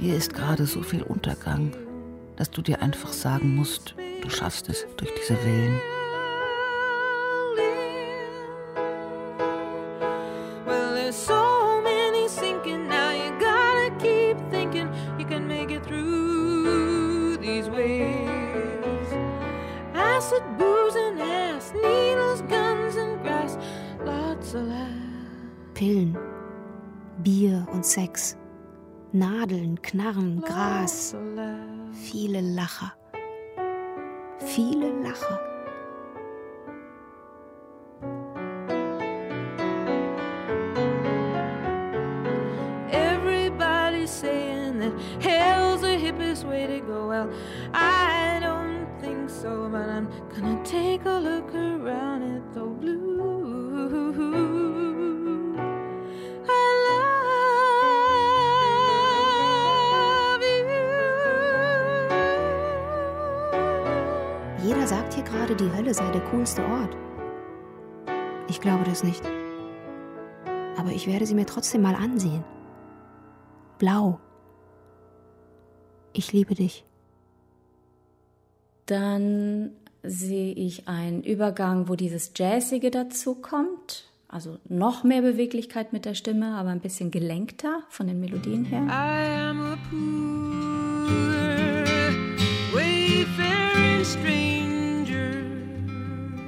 [0.00, 1.72] Hier ist gerade so viel Untergang,
[2.36, 5.78] dass du dir einfach sagen musst, du schaffst es durch diese Wellen.
[25.74, 26.16] Pillen,
[27.22, 28.36] Bier und Sex,
[29.12, 31.16] Nadeln, Knarren, Gras,
[31.92, 32.92] viele Lacher.
[34.38, 35.40] Viele Lacher.
[42.92, 47.08] Everybody's saying that hell's the hippest way to go.
[47.08, 47.30] Well,
[47.74, 52.99] I don't think so, but I'm gonna take a look around at the blue.
[65.50, 66.96] Gerade, die Hölle sei der coolste Ort.
[68.48, 69.22] Ich glaube das nicht.
[70.76, 72.44] Aber ich werde sie mir trotzdem mal ansehen.
[73.78, 74.20] Blau.
[76.12, 76.84] Ich liebe dich.
[78.86, 84.04] Dann sehe ich einen Übergang, wo dieses Jazzige dazu kommt.
[84.28, 88.82] Also noch mehr Beweglichkeit mit der Stimme, aber ein bisschen gelenkter von den Melodien her.
[88.82, 90.89] I am a poor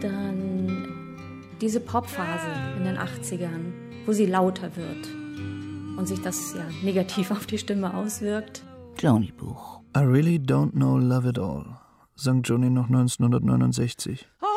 [0.03, 1.17] Dann
[1.61, 3.73] diese Popphase in den 80ern,
[4.05, 5.07] wo sie lauter wird
[5.97, 8.65] und sich das ja negativ auf die Stimme auswirkt.
[8.99, 9.81] Joni Buch.
[9.97, 11.65] I really don't know love at all,
[12.17, 14.27] sang Joni noch 1969.
[14.41, 14.49] Although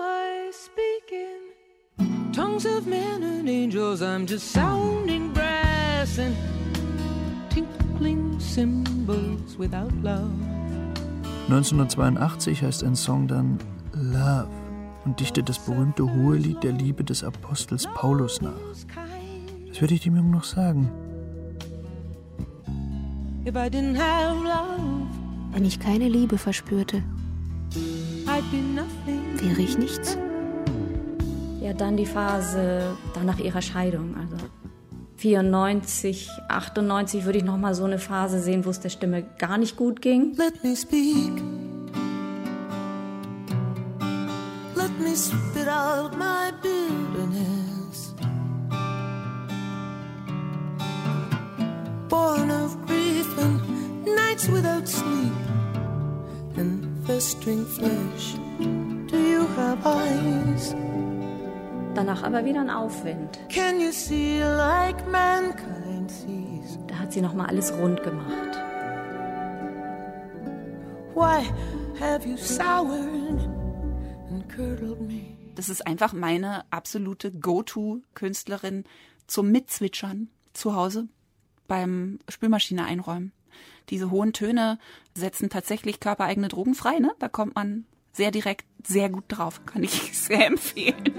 [0.00, 6.34] I speak in tongues of men and angels, I'm just sounding brass and
[7.50, 10.55] tinkling cymbals without love.
[11.48, 13.58] 1982 heißt ein Song dann
[13.92, 14.48] Love
[15.04, 18.52] und dichtet das berühmte Hohelied der Liebe des Apostels Paulus nach.
[19.68, 20.90] Das werde ich dem Jungen noch sagen.
[25.52, 27.04] Wenn ich keine Liebe verspürte,
[28.26, 30.18] wäre ich nichts.
[31.60, 34.45] Ja, dann die Phase dann nach ihrer Scheidung, also
[35.26, 39.58] 94, 98 würde ich noch mal so eine Phase sehen, wo es der Stimme gar
[39.58, 40.36] nicht gut ging.
[40.36, 41.32] Let me speak.
[44.76, 48.14] Let me spit out my bitterness.
[52.08, 53.60] Born of grief and
[54.04, 55.32] nights without sleep
[56.56, 58.36] and festering flesh.
[59.10, 60.72] Do you have eyes
[61.96, 63.38] danach aber wieder ein Aufwind.
[63.48, 66.78] Can you see like mankind sees?
[66.86, 68.56] Da hat sie nochmal alles rund gemacht.
[71.14, 71.42] Why
[71.98, 73.40] have you soured
[74.30, 75.36] and curdled me?
[75.54, 78.84] Das ist einfach meine absolute Go-To-Künstlerin
[79.26, 81.08] zum Mitzwitschern zu Hause
[81.66, 83.32] beim Spülmaschine einräumen.
[83.88, 84.78] Diese hohen Töne
[85.14, 87.12] setzen tatsächlich körpereigene Drogen frei, ne?
[87.18, 89.64] Da kommt man sehr direkt, sehr gut drauf.
[89.66, 91.12] Kann ich sehr empfehlen.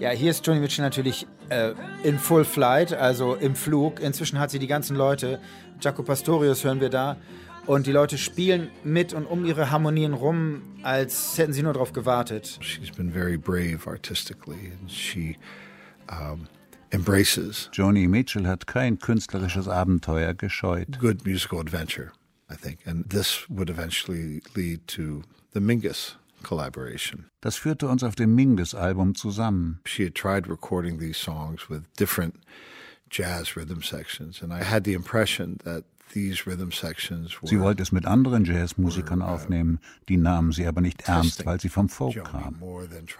[0.00, 1.72] Ja, hier ist Joni Mitchell natürlich äh,
[2.04, 4.00] in Full Flight, also im Flug.
[4.00, 5.40] Inzwischen hat sie die ganzen Leute.
[5.80, 7.16] Jaco Pastorius hören wir da.
[7.66, 11.92] Und die Leute spielen mit und um ihre Harmonien rum, als hätten sie nur darauf
[11.92, 12.58] gewartet.
[12.62, 15.36] She's been very brave artistically and she
[16.10, 16.48] um,
[16.90, 20.98] embraces Joni Mitchell hat kein künstlerisches Abenteuer gescheut.
[20.98, 22.10] good musical adventure,
[22.50, 22.80] I think.
[22.86, 27.26] And this would eventually lead to the Mingus collaboration.
[27.40, 29.80] Das führte uns auf dem Mingus-Album zusammen.
[29.84, 32.34] She had tried recording these songs with different
[33.10, 35.84] jazz rhythm sections, and I had the impression that
[36.14, 40.80] these rhythm sections were Sie wollte es mit anderen Jazzmusikern aufnehmen, die nahmen sie aber
[40.80, 42.62] nicht ernst, weil sie vom Folk kamen.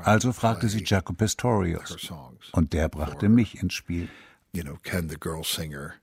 [0.04, 2.10] Also fragte sie Jaco Pastorius
[2.52, 4.08] und der brachte mich ins Spiel.
[4.52, 5.96] you know, can the girl singer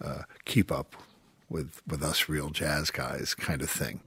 [0.00, 0.96] uh, keep up
[1.48, 4.00] with with us real jazz guys, kind of thing.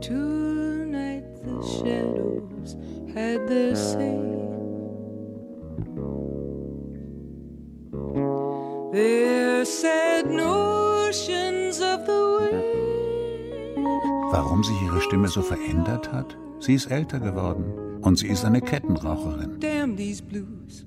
[0.00, 2.76] Tonight the shadows
[3.14, 4.18] had their say.
[8.92, 12.78] Their sad notions of the way.
[14.32, 16.36] Warum sich ihre Stimme so verändert hat?
[16.60, 19.60] Sie ist älter geworden und sie ist eine Kettenraucherin.
[19.60, 20.86] Damn these blues.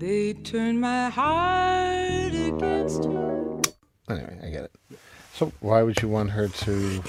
[0.00, 3.60] They turn my heart against her.
[4.08, 4.72] Anyway, I get it.
[5.34, 7.02] So why would you want her to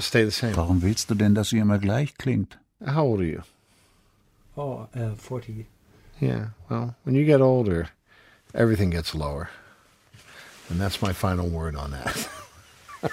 [0.00, 0.54] stay the same?
[0.56, 2.56] Warum willst du denn, dass sie immer gleich klingt?
[2.82, 3.42] How old are you?
[4.56, 5.66] Oh, uh, 40.
[6.18, 7.90] Yeah, well, when you get older,
[8.54, 9.50] everything gets lower.
[10.70, 12.26] And that's my final word on that.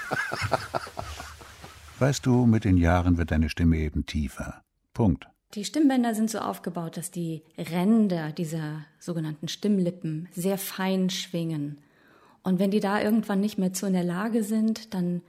[1.99, 4.61] Weißt du, mit den Jahren wird deine Stimme eben tiefer.
[4.93, 5.27] Punkt.
[5.53, 11.79] Die Stimmbänder sind so aufgebaut, dass die Ränder dieser sogenannten Stimmlippen sehr fein schwingen.
[12.43, 15.21] Und wenn die da irgendwann nicht mehr zu in der Lage sind, dann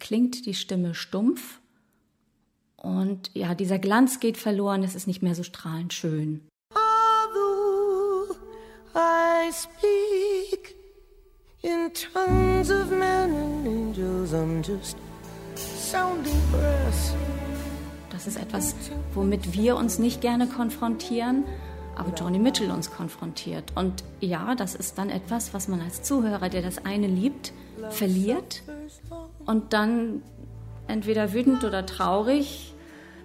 [0.00, 1.60] klingt die Stimme stumpf.
[2.76, 6.40] Und ja, dieser Glanz geht verloren, es ist nicht mehr so strahlend schön.
[6.74, 8.36] Although
[8.94, 10.74] I speak
[11.62, 14.96] in tongues of men and angels, I'm just
[15.56, 17.14] sounding brass.
[18.22, 18.74] Das ist etwas,
[19.14, 21.44] womit wir uns nicht gerne konfrontieren,
[21.96, 23.74] aber Joni Mitchell uns konfrontiert.
[23.76, 27.54] Und ja, das ist dann etwas, was man als Zuhörer, der das eine liebt,
[27.88, 28.62] verliert
[29.46, 30.20] und dann
[30.86, 32.74] entweder wütend oder traurig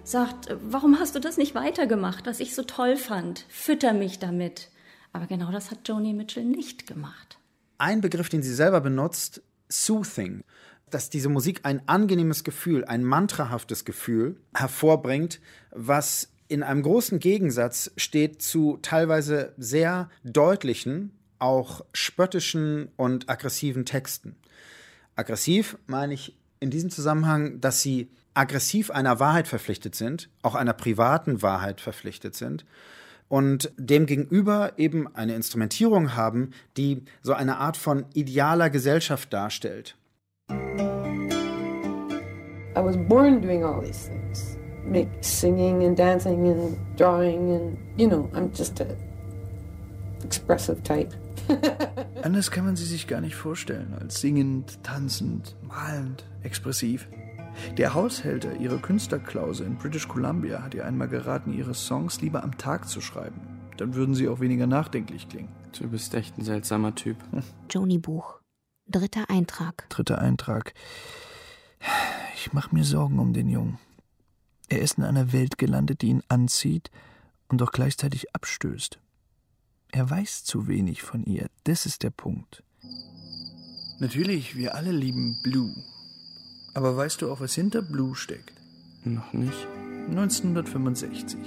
[0.02, 3.44] sagt, warum hast du das nicht weitergemacht, was ich so toll fand?
[3.50, 4.70] Fütter mich damit.
[5.12, 7.36] Aber genau das hat Joni Mitchell nicht gemacht.
[7.76, 10.42] Ein Begriff, den sie selber benutzt, Soothing,
[10.90, 15.40] dass diese Musik ein angenehmes Gefühl, ein mantrahaftes Gefühl hervorbringt,
[15.72, 24.36] was in einem großen Gegensatz steht zu teilweise sehr deutlichen, auch spöttischen und aggressiven Texten.
[25.16, 30.72] Aggressiv meine ich in diesem Zusammenhang, dass sie aggressiv einer Wahrheit verpflichtet sind, auch einer
[30.72, 32.64] privaten Wahrheit verpflichtet sind
[33.28, 39.96] und demgegenüber eben eine Instrumentierung haben, die so eine Art von idealer Gesellschaft darstellt.
[42.76, 48.06] I was born doing all these things like singing and dancing and drawing, and you
[48.06, 48.96] know, I'm just a
[50.22, 51.14] expressive type.
[52.22, 57.08] Anders kann man sie sich gar nicht vorstellen, als singend, tanzend, malend, expressiv.
[57.78, 62.58] Der Haushälter ihrer Künstlerklause in British Columbia hat ihr einmal geraten, ihre Songs lieber am
[62.58, 63.40] Tag zu schreiben.
[63.78, 65.48] Dann würden sie auch weniger nachdenklich klingen.
[65.78, 67.16] Du bist echt ein seltsamer Typ.
[67.70, 68.40] Joni Buch.
[68.88, 69.88] Dritter Eintrag.
[69.88, 70.72] Dritter Eintrag.
[72.36, 73.78] Ich mache mir Sorgen um den Jungen.
[74.68, 76.92] Er ist in einer Welt gelandet, die ihn anzieht
[77.48, 79.00] und doch gleichzeitig abstößt.
[79.90, 82.62] Er weiß zu wenig von ihr, das ist der Punkt.
[83.98, 85.74] Natürlich, wir alle lieben Blue.
[86.74, 88.52] Aber weißt du auch, was hinter Blue steckt?
[89.04, 89.66] Noch nicht.
[90.10, 91.38] 1965.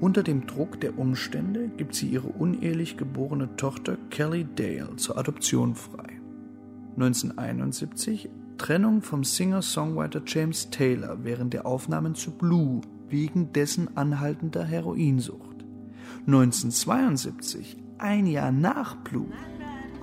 [0.00, 5.74] Unter dem Druck der Umstände gibt sie ihre unehelich geborene Tochter Kelly Dale zur Adoption
[5.74, 6.15] frei.
[6.96, 15.64] 1971 Trennung vom Singer-Songwriter James Taylor während der Aufnahmen zu Blue wegen dessen anhaltender Heroinsucht.
[16.26, 19.28] 1972, ein Jahr nach Blue,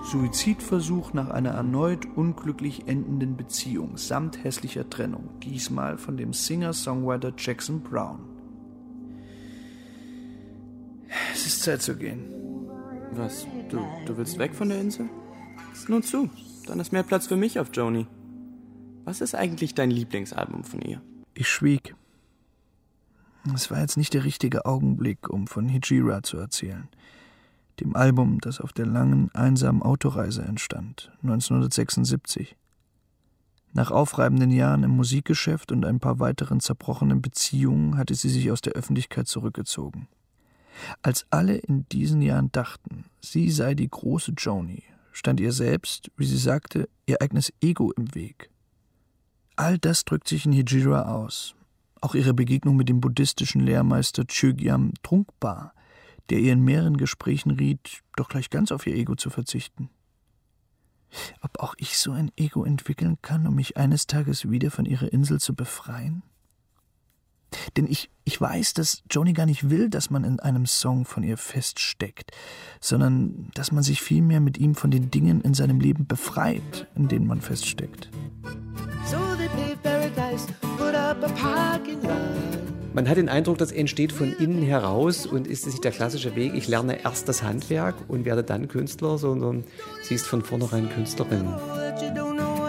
[0.04, 7.80] Suizidversuch nach einer erneut unglücklich endenden Beziehung samt hässlicher Trennung, diesmal von dem Singer-Songwriter Jackson
[7.80, 8.20] Brown.
[11.32, 12.26] Es ist Zeit zu gehen.
[13.12, 13.46] Was?
[13.70, 15.08] Du, du willst weg von der Insel?
[15.88, 16.28] Nun zu,
[16.66, 18.06] dann ist mehr Platz für mich auf Joni.
[19.04, 21.00] Was ist eigentlich dein Lieblingsalbum von ihr?
[21.34, 21.94] Ich schwieg.
[23.54, 26.88] Es war jetzt nicht der richtige Augenblick, um von Hijira zu erzählen.
[27.80, 32.56] Dem Album, das auf der langen, einsamen Autoreise entstand, 1976.
[33.72, 38.60] Nach aufreibenden Jahren im Musikgeschäft und ein paar weiteren zerbrochenen Beziehungen hatte sie sich aus
[38.60, 40.06] der Öffentlichkeit zurückgezogen.
[41.02, 44.84] Als alle in diesen Jahren dachten, sie sei die große Joni,
[45.14, 48.50] stand ihr selbst, wie sie sagte, ihr eigenes Ego im Weg.
[49.56, 51.54] All das drückt sich in Hijira aus.
[52.00, 55.72] Auch ihre Begegnung mit dem buddhistischen Lehrmeister Chögyam Trunkpa,
[56.28, 59.88] der ihr in mehreren Gesprächen riet, doch gleich ganz auf ihr Ego zu verzichten.
[61.40, 65.12] Ob auch ich so ein Ego entwickeln kann, um mich eines Tages wieder von ihrer
[65.12, 66.24] Insel zu befreien?
[67.76, 71.22] Denn ich, ich weiß, dass Joni gar nicht will, dass man in einem Song von
[71.22, 72.30] ihr feststeckt,
[72.80, 77.08] sondern dass man sich vielmehr mit ihm von den Dingen in seinem Leben befreit, in
[77.08, 78.10] denen man feststeckt.
[79.06, 80.46] So they paved paradise,
[80.78, 82.54] put up a parking lot.
[82.94, 86.54] Man hat den Eindruck, das entsteht von innen heraus und ist nicht der klassische Weg,
[86.54, 89.64] ich lerne erst das Handwerk und werde dann Künstler, sondern
[90.04, 91.44] sie ist von vornherein Künstlerin.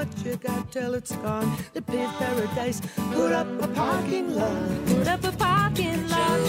[0.06, 1.58] That you what you got till it's gone.
[1.74, 2.82] They paved paradise,
[3.14, 4.86] put up a parking lot.
[4.88, 6.40] Put up a parking lot.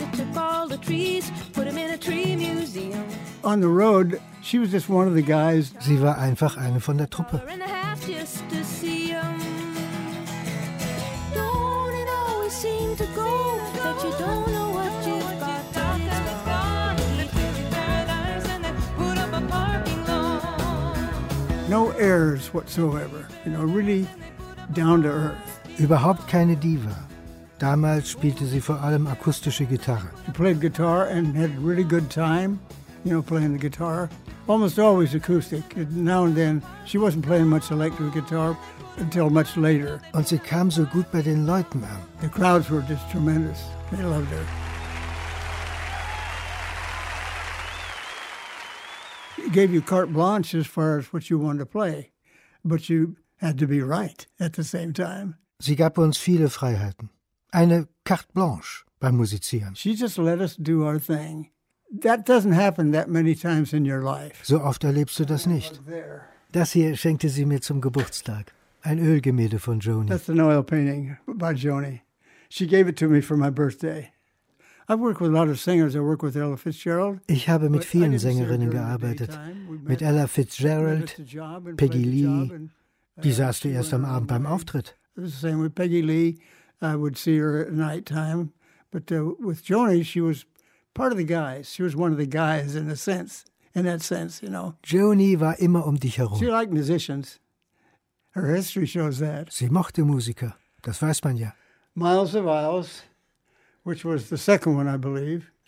[0.00, 3.04] They took all the trees, put them in a tree museum.
[3.42, 5.72] On the road, she was just one of the guys.
[5.80, 7.42] Sie war einfach eine von der Truppe.
[7.46, 9.38] A half just to see 'em.
[11.34, 14.63] Don't it always seem to go that you don't know
[21.74, 23.26] No airs whatsoever.
[23.44, 24.06] You know, really
[24.74, 25.60] down to earth.
[25.76, 26.94] Überhaupt keine Diva.
[27.58, 30.08] Damals spielte sie vor allem akustische Gitarre.
[30.24, 32.60] She played guitar and had a really good time,
[33.04, 34.08] you know, playing the guitar.
[34.46, 35.76] Almost always acoustic.
[35.90, 38.56] Now and then, she wasn't playing much electric guitar
[38.98, 40.00] until much later.
[40.12, 42.00] Und sie kam so gut bei den Leuten an.
[42.20, 43.58] The crowds were just tremendous.
[43.90, 44.63] They loved her.
[49.52, 52.10] Gave you carte blanche as far as what you wanted to play,
[52.64, 55.36] but you had to be right at the same time.
[55.60, 57.10] Sie gab uns viele Freiheiten.
[57.52, 59.76] Eine carte blanche beim Musizieren.
[59.76, 61.50] She just let us do our thing.
[61.90, 64.44] That doesn't happen that many times in your life.
[64.44, 65.80] So oft erlebst du das nicht.
[66.52, 68.52] Das hier schenkte sie mir zum Geburtstag.
[68.82, 70.08] Ein Ölgemälde von Joni.
[70.08, 72.02] That's an oil painting by Joni.
[72.48, 74.13] She gave it to me for my birthday.
[77.26, 79.38] Ich habe mit vielen Sängerinnen gearbeitet.
[79.82, 81.16] Mit Ella Fitzgerald,
[81.76, 82.68] Peggy Lee.
[83.22, 84.96] Die sahst du erst am Abend beim Auftritt.
[85.74, 86.38] Peggy Lee.
[86.82, 88.52] I would see her at night time.
[88.90, 90.44] But uh, with Joni, she was
[90.92, 91.72] part of the guys.
[91.72, 94.74] She was one of the guys in a sense, in that sense, you know.
[94.82, 96.38] Joni war immer um dich herum.
[96.38, 97.40] She liked musicians.
[98.34, 99.52] Her history shows that.
[99.52, 100.54] Sie mochte Musiker.
[100.82, 101.54] Das weiß man ja.
[101.94, 103.02] Miles of Isles,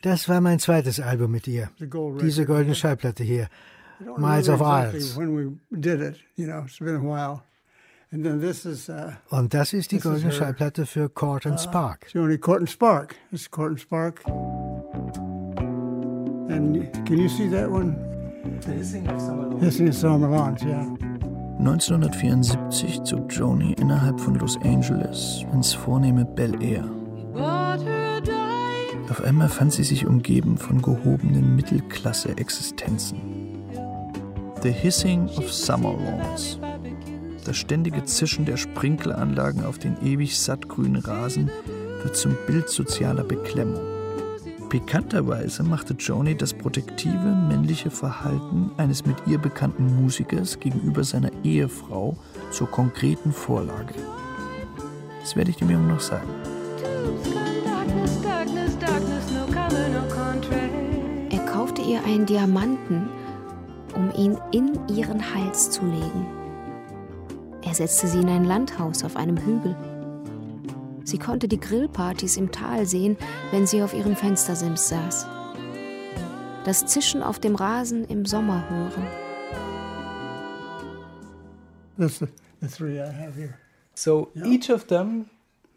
[0.03, 1.71] Das war mein zweites Album mit ihr.
[1.79, 1.89] The
[2.21, 3.49] Diese goldene Schallplatte hier.
[4.19, 5.17] Miles of remember exactly Isles.
[5.17, 7.43] When we did it, you know, it's been a while.
[8.13, 10.33] And then this is uh, Und das ist die This is goldene.
[10.33, 12.07] Schallplatte für Court and uh, Spark.
[12.13, 13.17] Joni Corton Spark.
[13.31, 14.23] This is Corton Spark.
[16.49, 17.97] And can you see that one?
[18.65, 19.09] Hissing
[19.89, 20.87] of Summer Lawns, yeah.
[21.59, 26.96] 1974 zog Joni innerhalb von Los Angeles ins vornehme Bel Air.
[29.09, 33.21] Auf einmal fand sie sich umgeben von gehobenen Mittelklasse-Existenzen.
[34.63, 36.59] The Hissing of Summer Lawns.
[37.45, 41.51] Das ständige Zischen der Sprinkleranlagen auf den ewig sattgrünen Rasen
[42.03, 43.81] wird zum Bild sozialer Beklemmung.
[44.69, 52.17] Pikanterweise machte Joni das protektive männliche Verhalten eines mit ihr bekannten Musikers gegenüber seiner Ehefrau
[52.51, 53.95] zur konkreten Vorlage.
[55.21, 56.29] Das werde ich dem Jungen noch sagen.
[61.87, 63.09] Ihr einen Diamanten,
[63.95, 66.27] um ihn in ihren Hals zu legen.
[67.63, 69.77] Er setzte sie in ein Landhaus auf einem Hügel.
[71.05, 73.17] Sie konnte die Grillpartys im Tal sehen,
[73.53, 75.27] wenn sie auf ihrem Fenstersims saß.
[76.65, 79.07] Das Zischen auf dem Rasen im Sommer hören.
[81.97, 82.27] That's the,
[82.61, 83.55] the three I have here.
[83.95, 85.31] So each of them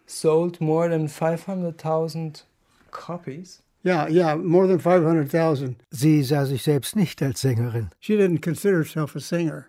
[0.06, 2.44] sold more than 500,000
[2.92, 3.62] copies.
[3.84, 5.78] Yeah, yeah, more than 500,000.
[5.90, 7.90] Sie sah sich selbst nicht als Sängerin.
[8.00, 9.68] She didn't consider herself a singer,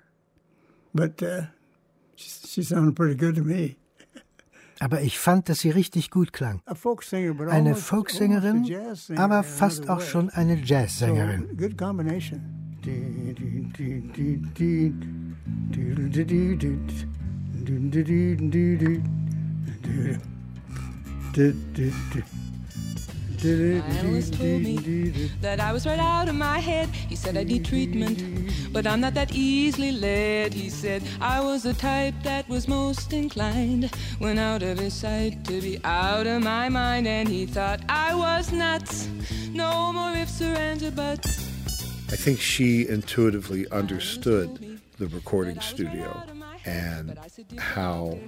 [0.92, 1.42] but uh,
[2.16, 3.76] she, she sounded pretty good to me.
[4.80, 6.62] Aber ich fand, dass sie richtig gut klang.
[7.50, 8.64] Eine Folksängerin,
[9.16, 11.58] aber fast auch schon eine Jazzsängerin.
[23.41, 26.91] Told me that I was right out of my head.
[26.91, 28.22] He said I need treatment,
[28.70, 30.53] but I'm not that easily led.
[30.53, 35.43] He said I was the type that was most inclined when out of his sight
[35.45, 37.07] to be out of my mind.
[37.07, 39.09] And he thought I was nuts.
[39.53, 41.38] No more ifs or ands or buts.
[42.12, 46.22] I think she intuitively understood the recording studio
[46.70, 47.18] and
[47.74, 48.18] how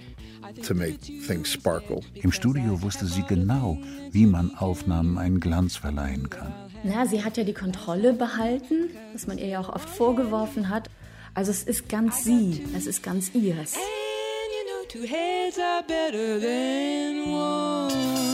[0.67, 2.01] to make things sparkle.
[2.15, 3.79] Im Studio wusste sie genau,
[4.11, 6.53] wie man Aufnahmen einen Glanz verleihen kann.
[6.85, 10.91] Na, sie hat ja die Kontrolle behalten, was man ihr ja auch oft vorgeworfen hat.
[11.35, 13.77] Also es ist ganz sie, es ist ganz ihres.
[14.93, 18.32] Two heads are better than one.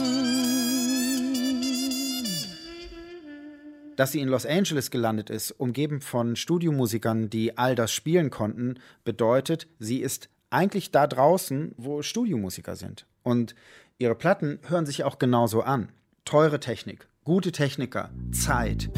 [3.99, 8.75] Dass sie in Los Angeles gelandet ist, umgeben von Studiomusikern, die all das spielen konnten,
[9.03, 13.05] bedeutet, sie ist eigentlich da draußen, wo Studiomusiker sind.
[13.23, 13.55] Und
[13.97, 15.89] ihre Platten hören sich auch genauso an.
[16.23, 18.89] Teure Technik, gute Techniker, Zeit.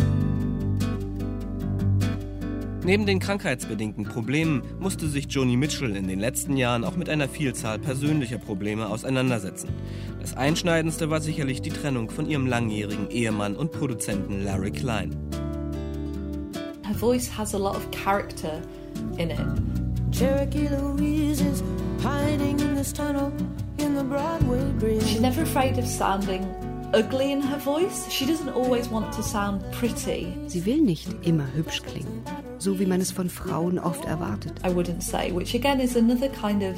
[2.84, 7.30] Neben den krankheitsbedingten Problemen musste sich Joni Mitchell in den letzten Jahren auch mit einer
[7.30, 9.70] Vielzahl persönlicher Probleme auseinandersetzen.
[10.20, 15.16] Das Einschneidendste war sicherlich die Trennung von ihrem langjährigen Ehemann und Produzenten Larry Klein.
[16.84, 18.62] Her voice has a lot of character
[19.18, 19.40] in it.
[20.12, 21.64] Cherokee Louise is
[22.02, 23.32] hiding in this tunnel
[23.78, 25.04] in the Broadway bridge.
[25.04, 26.44] She's never afraid of sounding
[26.94, 28.10] ugly in her voice.
[28.10, 30.34] She doesn't always want to sound pretty.
[30.48, 32.24] Sie will nicht immer hübsch klingen,
[32.62, 34.54] so wie man es von Frauen oft erwartet.
[34.64, 36.76] I wouldn't say, which again is another kind of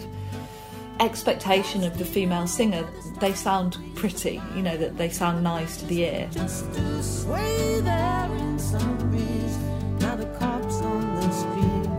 [1.00, 2.86] expectation of the female singer.
[3.20, 6.30] They sound pretty, you know, that they sound nice to the ear.
[6.32, 9.58] Just to sway there in some breeze.
[10.00, 11.90] Now the cops on the street.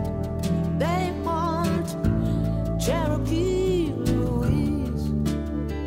[0.79, 5.11] They want Cherokee Louise.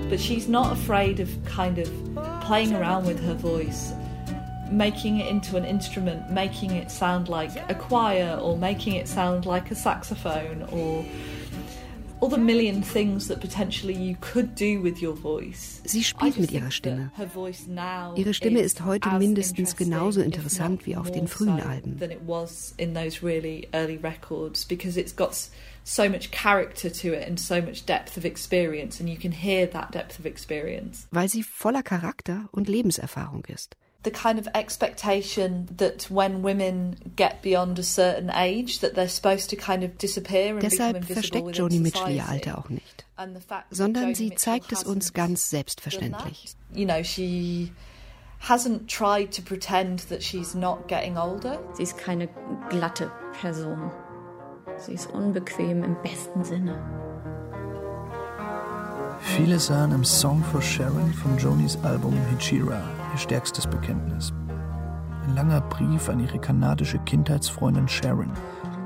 [0.09, 1.89] But she's not afraid of kind of
[2.41, 3.91] playing around with her voice,
[4.71, 9.45] making it into an instrument, making it sound like a choir, or making it sound
[9.45, 11.05] like a saxophone, or
[12.19, 15.81] all the million things that potentially you could do with your voice.
[15.85, 17.11] Sie spielt mit ihrer Stimme.
[18.15, 21.99] Ihre Stimme ist heute mindestens genauso interessant wie auf den frühen Alben.
[21.99, 25.35] Than it was in those really early records because it's got
[25.83, 29.67] so much character to it and so much depth of experience and you can hear
[29.67, 31.07] that depth of experience.
[31.11, 33.77] Weil sie voller Charakter und Lebenserfahrung ist.
[34.07, 39.49] The kind of expectation that when women get beyond a certain age that they're supposed
[39.49, 43.05] to kind of disappear and Deshalb become invisible versteckt Joni Mitchell ihr Alter auch nicht,
[43.69, 46.55] sondern sie zeigt es uns ganz selbstverständlich.
[46.73, 47.73] You know, she
[48.39, 51.59] hasn't tried to pretend that she's not getting older.
[51.73, 52.29] Sie ist keine
[52.69, 53.91] glatte Person.
[54.77, 56.79] Sie ist unbequem im besten Sinne.
[59.19, 64.31] Viele sahen im Song for Sharon von Jonis Album Hechira ihr stärkstes Bekenntnis.
[65.25, 68.31] Ein langer Brief an ihre kanadische Kindheitsfreundin Sharon,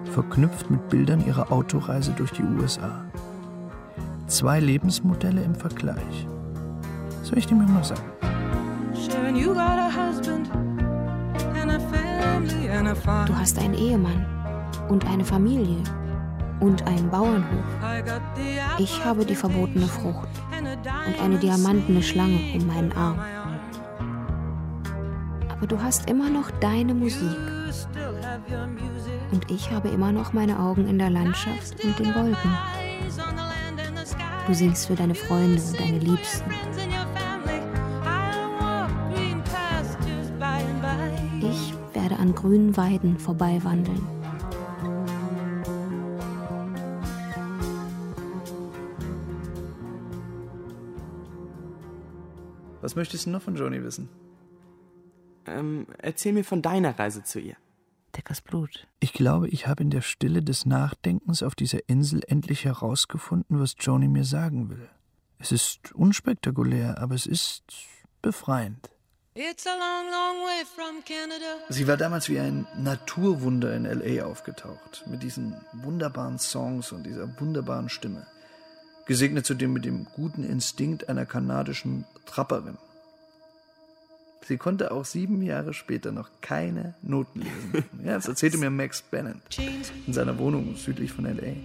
[0.06, 3.04] verknüpft mit Bildern ihrer Autoreise durch die USA.
[4.28, 6.28] Zwei Lebensmodelle im Vergleich.
[7.24, 8.02] Soll ich dir mal sagen?
[8.94, 10.50] Sharon, you got a husband
[11.62, 13.28] and a family and a farm.
[13.28, 14.26] Du hast einen Ehemann
[14.88, 15.84] und eine Familie
[16.62, 17.66] und einen Bauernhof.
[18.80, 23.20] Ich habe die verbotene Frucht und eine diamantene Schlange um meinen Arm.
[25.62, 27.38] Aber du hast immer noch deine Musik.
[29.32, 32.57] Und ich habe immer noch meine Augen in der Landschaft und den Wolken.
[34.47, 36.49] Du singst für deine Freunde und deine Liebsten.
[41.41, 44.01] Ich werde an grünen Weiden vorbeiwandeln.
[52.82, 54.09] Was möchtest du noch von Joni wissen?
[55.48, 57.56] Ähm, erzähl mir von deiner Reise zu ihr.
[58.16, 58.88] Deckers Blut.
[59.00, 63.76] Ich glaube, ich habe in der Stille des Nachdenkens auf dieser Insel endlich herausgefunden, was
[63.80, 64.89] Joni mir sagen will.
[65.39, 67.64] Es ist unspektakulär, aber es ist
[68.22, 68.89] befreiend.
[69.34, 71.64] It's a long, long way from Canada.
[71.70, 77.39] Sie war damals wie ein Naturwunder in LA aufgetaucht, mit diesen wunderbaren Songs und dieser
[77.39, 78.28] wunderbaren Stimme.
[79.06, 82.78] Gesegnet zudem mit dem guten Instinkt einer kanadischen Trapperin.
[84.48, 87.86] Sie konnte auch sieben Jahre später noch keine Noten lesen.
[88.04, 89.38] Ja, das erzählte mir Max Bennett
[90.08, 91.56] in seiner Wohnung südlich von L.A.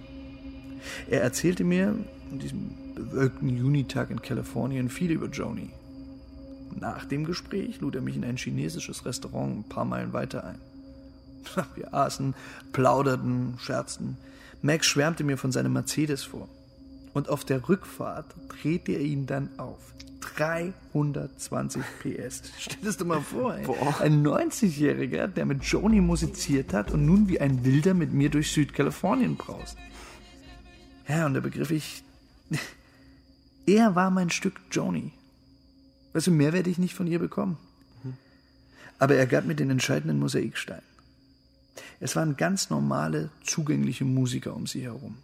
[1.09, 1.95] Er erzählte mir
[2.31, 5.71] an diesem bewölkten Junitag in Kalifornien viel über Joni.
[6.79, 10.59] Nach dem Gespräch lud er mich in ein chinesisches Restaurant ein paar Meilen weiter ein.
[11.75, 12.35] Wir aßen,
[12.73, 14.17] plauderten, scherzten.
[14.61, 16.47] Max schwärmte mir von seinem Mercedes vor.
[17.13, 19.93] Und auf der Rückfahrt drehte er ihn dann auf.
[20.19, 22.43] 320 PS.
[22.59, 23.65] Stell dir das mal vor, ey.
[24.01, 28.51] Ein 90-Jähriger, der mit Joni musiziert hat und nun wie ein Wilder mit mir durch
[28.51, 29.77] Südkalifornien braust.
[31.07, 32.03] Ja, und da begriff ich,
[33.65, 35.13] er war mein Stück Joni.
[36.13, 37.57] Weißt du, mehr werde ich nicht von ihr bekommen.
[38.99, 40.81] Aber er gab mir den entscheidenden Mosaikstein.
[41.99, 45.17] Es waren ganz normale, zugängliche Musiker um sie herum.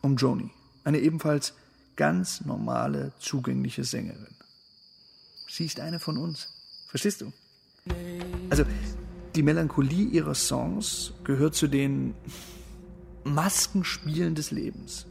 [0.00, 0.50] Um Joni,
[0.84, 1.54] eine ebenfalls
[1.96, 4.34] ganz normale, zugängliche Sängerin.
[5.48, 6.48] Sie ist eine von uns.
[6.88, 7.32] Verstehst du?
[8.50, 8.64] Also,
[9.34, 12.14] die Melancholie ihrer Songs gehört zu den
[13.24, 15.06] Maskenspielen des Lebens.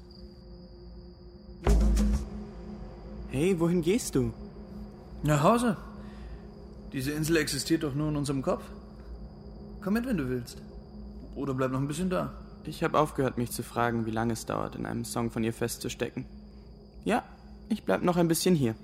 [3.29, 4.33] Hey, wohin gehst du?
[5.23, 5.77] Nach Hause.
[6.93, 8.63] Diese Insel existiert doch nur in unserem Kopf.
[9.81, 10.57] Komm mit, wenn du willst.
[11.35, 12.33] Oder bleib noch ein bisschen da.
[12.65, 15.53] Ich habe aufgehört, mich zu fragen, wie lange es dauert, in einem Song von ihr
[15.53, 16.25] festzustecken.
[17.03, 17.23] Ja,
[17.69, 18.75] ich bleib noch ein bisschen hier.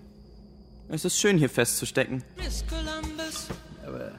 [0.87, 2.23] Es ist schön, hier festzustecken.
[3.85, 4.11] Aber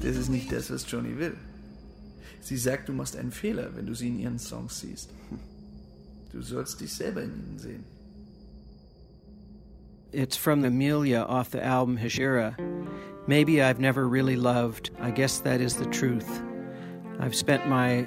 [0.00, 1.36] das ist nicht das, was Joni will.
[2.40, 5.10] Sie sagt, du machst einen Fehler, wenn du sie in ihren Songs siehst.
[6.32, 7.84] Du sollst dich selber in ihnen sehen.
[10.12, 12.56] It's from Amelia off the album Hashira.
[13.26, 14.90] Maybe I've never really loved.
[15.00, 16.42] I guess that is the truth.
[17.18, 18.06] I've spent my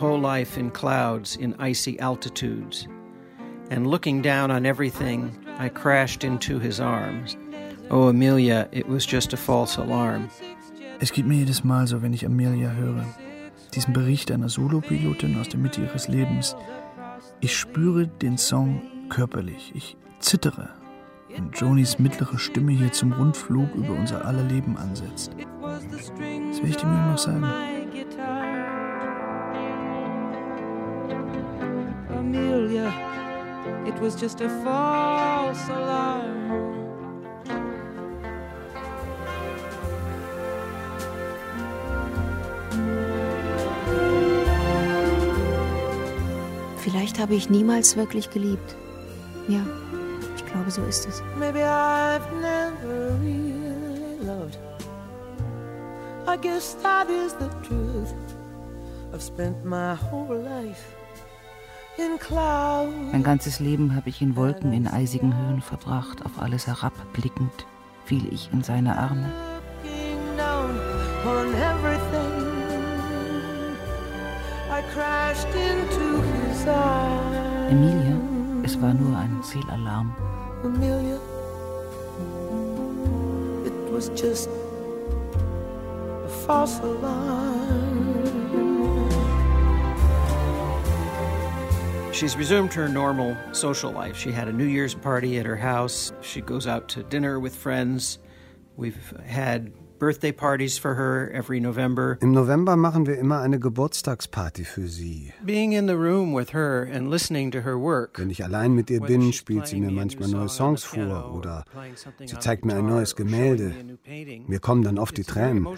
[0.00, 2.88] whole life in clouds, in icy altitudes.
[3.70, 7.36] And looking down on everything, I crashed into his arms.
[7.90, 10.30] Oh, Amelia, it was just a false alarm.
[11.00, 13.04] Es geht mir jedes Mal so, wenn ich Amelia höre.
[13.74, 16.56] Diesen Bericht einer Solopilotin aus der Mitte ihres Lebens.
[17.40, 19.72] Ich spüre den Song körperlich.
[19.74, 20.70] Ich zittere,
[21.28, 25.32] wenn Jonis mittlere Stimme hier zum Rundflug über unser aller Leben ansetzt.
[25.60, 27.44] Was will ich dir nur noch sagen?
[33.86, 36.40] It was just a false alarm.
[46.78, 48.74] Vielleicht habe ich niemals wirklich geliebt.
[49.48, 49.60] Ja,
[50.36, 51.22] ich glaube, so ist es.
[51.38, 54.58] Maybe I've never really loved.
[56.26, 58.14] I guess that is the truth.
[59.12, 60.99] I've spent my whole life.
[63.12, 67.66] Mein ganzes Leben habe ich in Wolken in eisigen Höhen verbracht, auf alles herabblickend
[68.04, 69.30] fiel ich in seine Arme.
[77.70, 78.16] Emilia,
[78.64, 80.14] es war nur ein Fehlalarm.
[80.64, 81.18] Amelia,
[83.64, 84.48] it was just
[86.24, 88.69] a false alarm.
[92.12, 94.16] She's resumed her normal social life.
[94.16, 96.12] She had a New Year's party at her house.
[96.20, 98.18] She goes out to dinner with friends.
[98.76, 102.18] We've had birthday parties for her every November.
[102.20, 105.32] Im November machen wir immer eine Geburtstagsparty für sie.
[105.44, 108.18] Being in the room with her and listening to her work.
[108.18, 111.64] Wenn ich allein mit ihr bin, spielt sie mir manchmal neue Songs vor oder
[112.24, 113.72] sie zeigt mir ein neues Gemälde.
[114.46, 115.68] Mir kommen dann oft die Tränen,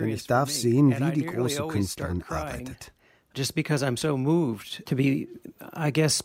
[0.00, 2.93] denn ich darf sehen, wie die große Künstlerin arbeitet.
[3.34, 5.28] Just because I'm so moved to be,
[5.72, 6.22] I guess,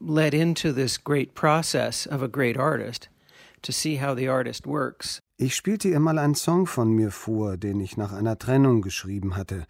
[0.00, 3.08] led into this great process of a great artist,
[3.62, 5.20] to see how the artist works.
[5.38, 9.36] Ich spielte ihr mal einen Song von mir vor, den ich nach einer Trennung geschrieben
[9.36, 9.66] hatte.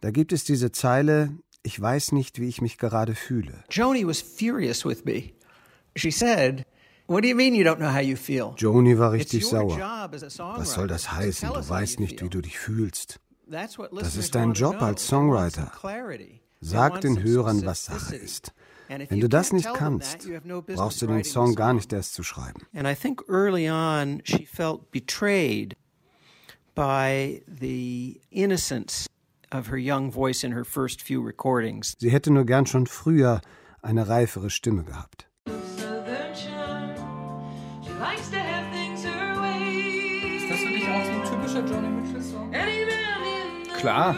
[0.00, 1.30] Da gibt es diese Zeile,
[1.62, 3.64] ich weiß nicht, wie ich mich gerade fühle.
[3.70, 5.32] Joni was furious with me.
[5.96, 6.66] She said,
[7.08, 8.54] What do you mean you don't know how you feel?
[8.56, 9.78] Joni war richtig sauer.
[10.56, 11.48] Was soll das heißen?
[11.48, 13.20] Du weißt nicht, wie du dich fühlst.
[13.50, 15.70] That's what Das ist dein Job als Songwriter.
[16.60, 18.52] Sag den Hörern, was Sache ist.
[18.88, 21.06] And if Wenn you du das nicht kannst, that, you have no business brauchst du
[21.08, 21.76] den Song gar song.
[21.76, 22.66] nicht erst zu schreiben.
[22.72, 25.76] And I think early on she felt betrayed
[26.76, 29.08] by the innocence
[29.52, 31.94] of her young voice in her first few recordings.
[31.98, 33.40] Sie hätte nur gern schon früher
[33.82, 35.26] eine reifere Stimme gehabt.
[35.46, 35.56] Ist
[40.50, 42.52] das für dich auch so ein typischer Johnny Mitchell-Song?
[43.78, 44.16] Klar.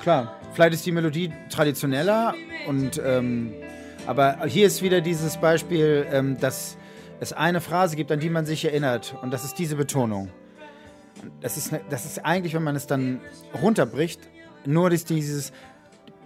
[0.00, 0.40] Klar.
[0.52, 2.34] Vielleicht ist die Melodie traditioneller
[2.68, 3.52] und ähm,
[4.06, 6.76] aber hier ist wieder dieses Beispiel, ähm, dass
[7.20, 9.16] es eine Phrase gibt, an die man sich erinnert.
[9.22, 10.30] Und das ist diese Betonung.
[11.40, 13.20] Das ist, ne, das ist eigentlich, wenn man es dann
[13.60, 14.20] runterbricht,
[14.64, 15.52] nur dieses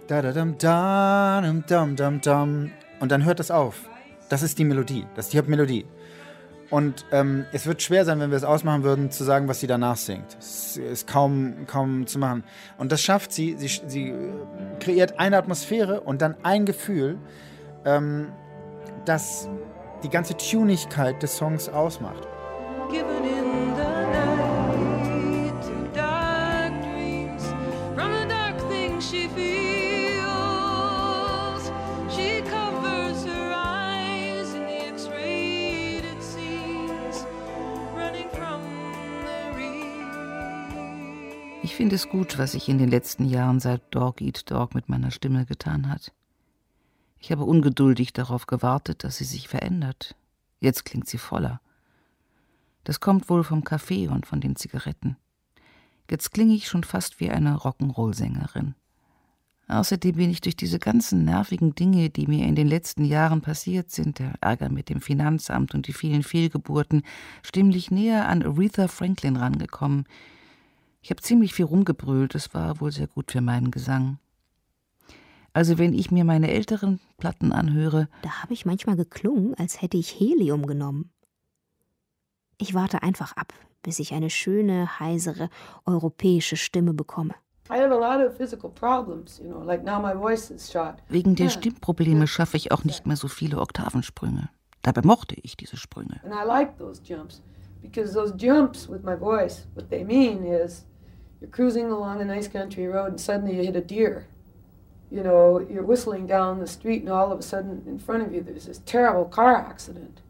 [0.07, 3.89] da da dam dam dam dam dam und dann hört das auf.
[4.29, 5.85] Das ist die Melodie, das ist die Hauptmelodie.
[6.69, 9.67] Und ähm, es wird schwer sein, wenn wir es ausmachen würden, zu sagen, was sie
[9.67, 10.37] danach singt.
[10.39, 12.43] Es ist kaum, kaum zu machen.
[12.77, 13.55] Und das schafft sie.
[13.57, 14.13] Sie, sie
[14.79, 17.17] kreiert eine Atmosphäre und dann ein Gefühl,
[17.85, 18.27] ähm,
[19.05, 19.49] das
[20.03, 22.27] die ganze Tunigkeit des Songs ausmacht.
[22.91, 23.48] Given in
[41.69, 44.89] Ich finde es gut, was sich in den letzten Jahren seit Dog Eat Dog mit
[44.89, 46.11] meiner Stimme getan hat.
[47.19, 50.15] Ich habe ungeduldig darauf gewartet, dass sie sich verändert.
[50.59, 51.61] Jetzt klingt sie voller.
[52.85, 55.15] Das kommt wohl vom Kaffee und von den Zigaretten.
[56.09, 58.73] Jetzt klinge ich schon fast wie eine Rock'n'Roll-Sängerin.
[59.67, 63.91] Außerdem bin ich durch diese ganzen nervigen Dinge, die mir in den letzten Jahren passiert
[63.91, 67.03] sind, der Ärger mit dem Finanzamt und die vielen Fehlgeburten,
[67.43, 70.07] stimmlich näher an Aretha Franklin rangekommen.
[71.01, 74.19] Ich habe ziemlich viel rumgebrüllt, es war wohl sehr gut für meinen Gesang.
[75.53, 78.07] Also wenn ich mir meine älteren Platten anhöre.
[78.21, 81.11] Da habe ich manchmal geklungen, als hätte ich Helium genommen.
[82.57, 85.49] Ich warte einfach ab, bis ich eine schöne, heisere,
[85.85, 87.33] europäische Stimme bekomme.
[91.07, 94.49] Wegen der Stimmprobleme schaffe ich auch nicht mehr so viele Oktavensprünge.
[94.81, 96.19] Dabei mochte ich diese Sprünge.
[96.23, 97.41] And I like those jumps
[97.81, 100.85] because those jumps with my voice, what they mean is
[101.39, 104.27] you're cruising along a nice country road and suddenly you hit a deer
[105.11, 108.33] you know, you're whistling down the street and all of a sudden in front of
[108.33, 110.21] you there's this terrible car accident.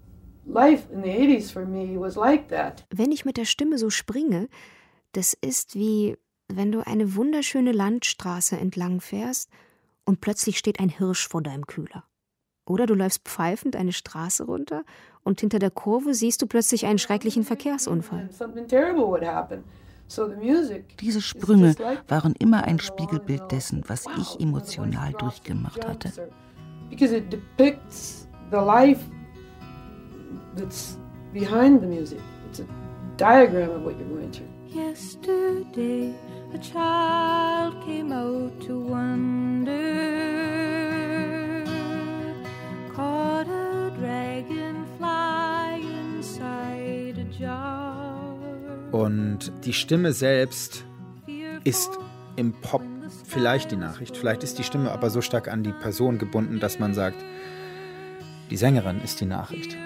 [0.45, 2.83] Life in the 80s for me was like that.
[2.89, 4.47] Wenn ich mit der Stimme so springe,
[5.11, 9.49] das ist wie wenn du eine wunderschöne Landstraße entlang fährst
[10.05, 12.05] und plötzlich steht ein Hirsch vor deinem Kühler.
[12.65, 14.83] Oder du läufst pfeifend eine Straße runter
[15.23, 18.29] und hinter der Kurve siehst du plötzlich einen schrecklichen Verkehrsunfall.
[18.31, 19.63] Something terrible would happen.
[20.99, 21.75] Diese Sprünge
[22.07, 26.11] waren immer ein Spiegelbild dessen, was ich emotional durchgemacht hatte.
[26.89, 29.01] Because it depicts the life
[30.55, 30.97] that's
[31.31, 32.19] behind the music.
[32.49, 32.65] It's a
[33.17, 34.47] diagram of what you're going through.
[34.73, 36.13] Yesterday,
[36.53, 39.75] a child came out to wonder,
[42.95, 47.78] caught a dragonfly inside a jar.
[48.91, 50.83] Und die Stimme selbst
[51.63, 51.89] ist
[52.35, 52.81] im Pop
[53.25, 54.17] vielleicht die Nachricht.
[54.17, 57.17] Vielleicht ist die Stimme aber so stark an die Person gebunden, dass man sagt,
[58.49, 59.77] die Sängerin ist die Nachricht.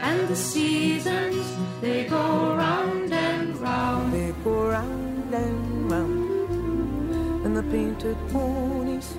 [0.00, 1.46] And the seasons,
[1.80, 4.12] they go round and round.
[4.12, 7.44] They go round and round.
[7.44, 9.14] And the painted ponies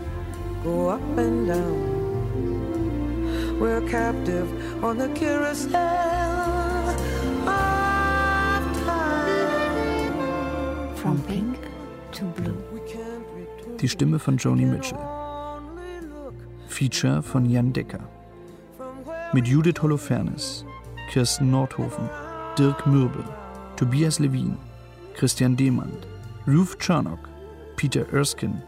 [0.64, 2.09] go up and down.
[3.60, 4.48] We're captive
[4.82, 5.76] on the carousel
[7.46, 7.76] of
[8.86, 10.16] time.
[10.96, 11.60] From pink
[12.14, 12.56] to blue.
[13.82, 14.98] Die Stimme von Joni Mitchell.
[16.70, 18.00] Feature von Jan Decker.
[19.34, 20.64] Mit Judith Holofernes,
[21.12, 22.10] Kirsten Nordhofen,
[22.58, 23.26] Dirk Mürbe,
[23.76, 24.58] Tobias Levin,
[25.16, 26.08] Christian Demand,
[26.48, 27.28] Ruth Charnock,
[27.76, 28.64] Peter Erskine,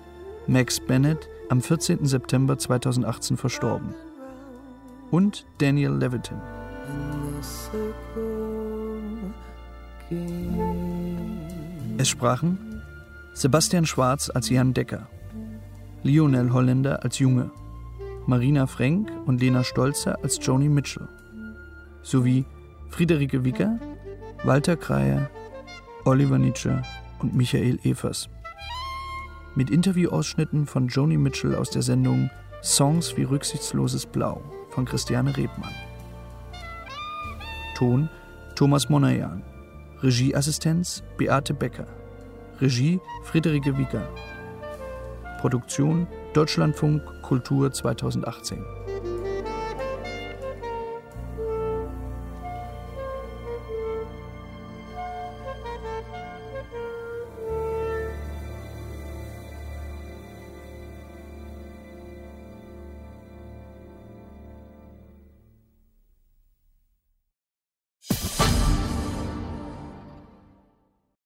[0.48, 2.06] Max Bennett, am 14.
[2.06, 3.96] September 2018 verstorben
[5.12, 6.38] und Daniel Levitin.
[11.98, 12.82] Es sprachen
[13.34, 15.08] Sebastian Schwarz als Jan Decker,
[16.04, 17.52] Lionel Holländer als Junge,
[18.26, 21.08] Marina Frenk und Lena Stolzer als Joni Mitchell,
[22.02, 22.46] sowie
[22.90, 23.80] Friederike Wicker,
[24.44, 25.30] Walter Kreier,
[26.06, 26.82] Oliver Nietzsche
[27.20, 28.30] und Michael Evers.
[29.56, 32.30] Mit Interviewausschnitten von Joni Mitchell aus der Sendung
[32.64, 34.42] Songs wie Rücksichtsloses Blau
[34.72, 35.76] von Christiane Rebmann.
[37.78, 38.10] Ton
[38.56, 39.44] Thomas Monayan.
[40.02, 41.88] Regieassistenz Beate Becker.
[42.60, 44.08] Regie Friederike Wieger.
[45.40, 48.64] Produktion Deutschlandfunk Kultur 2018.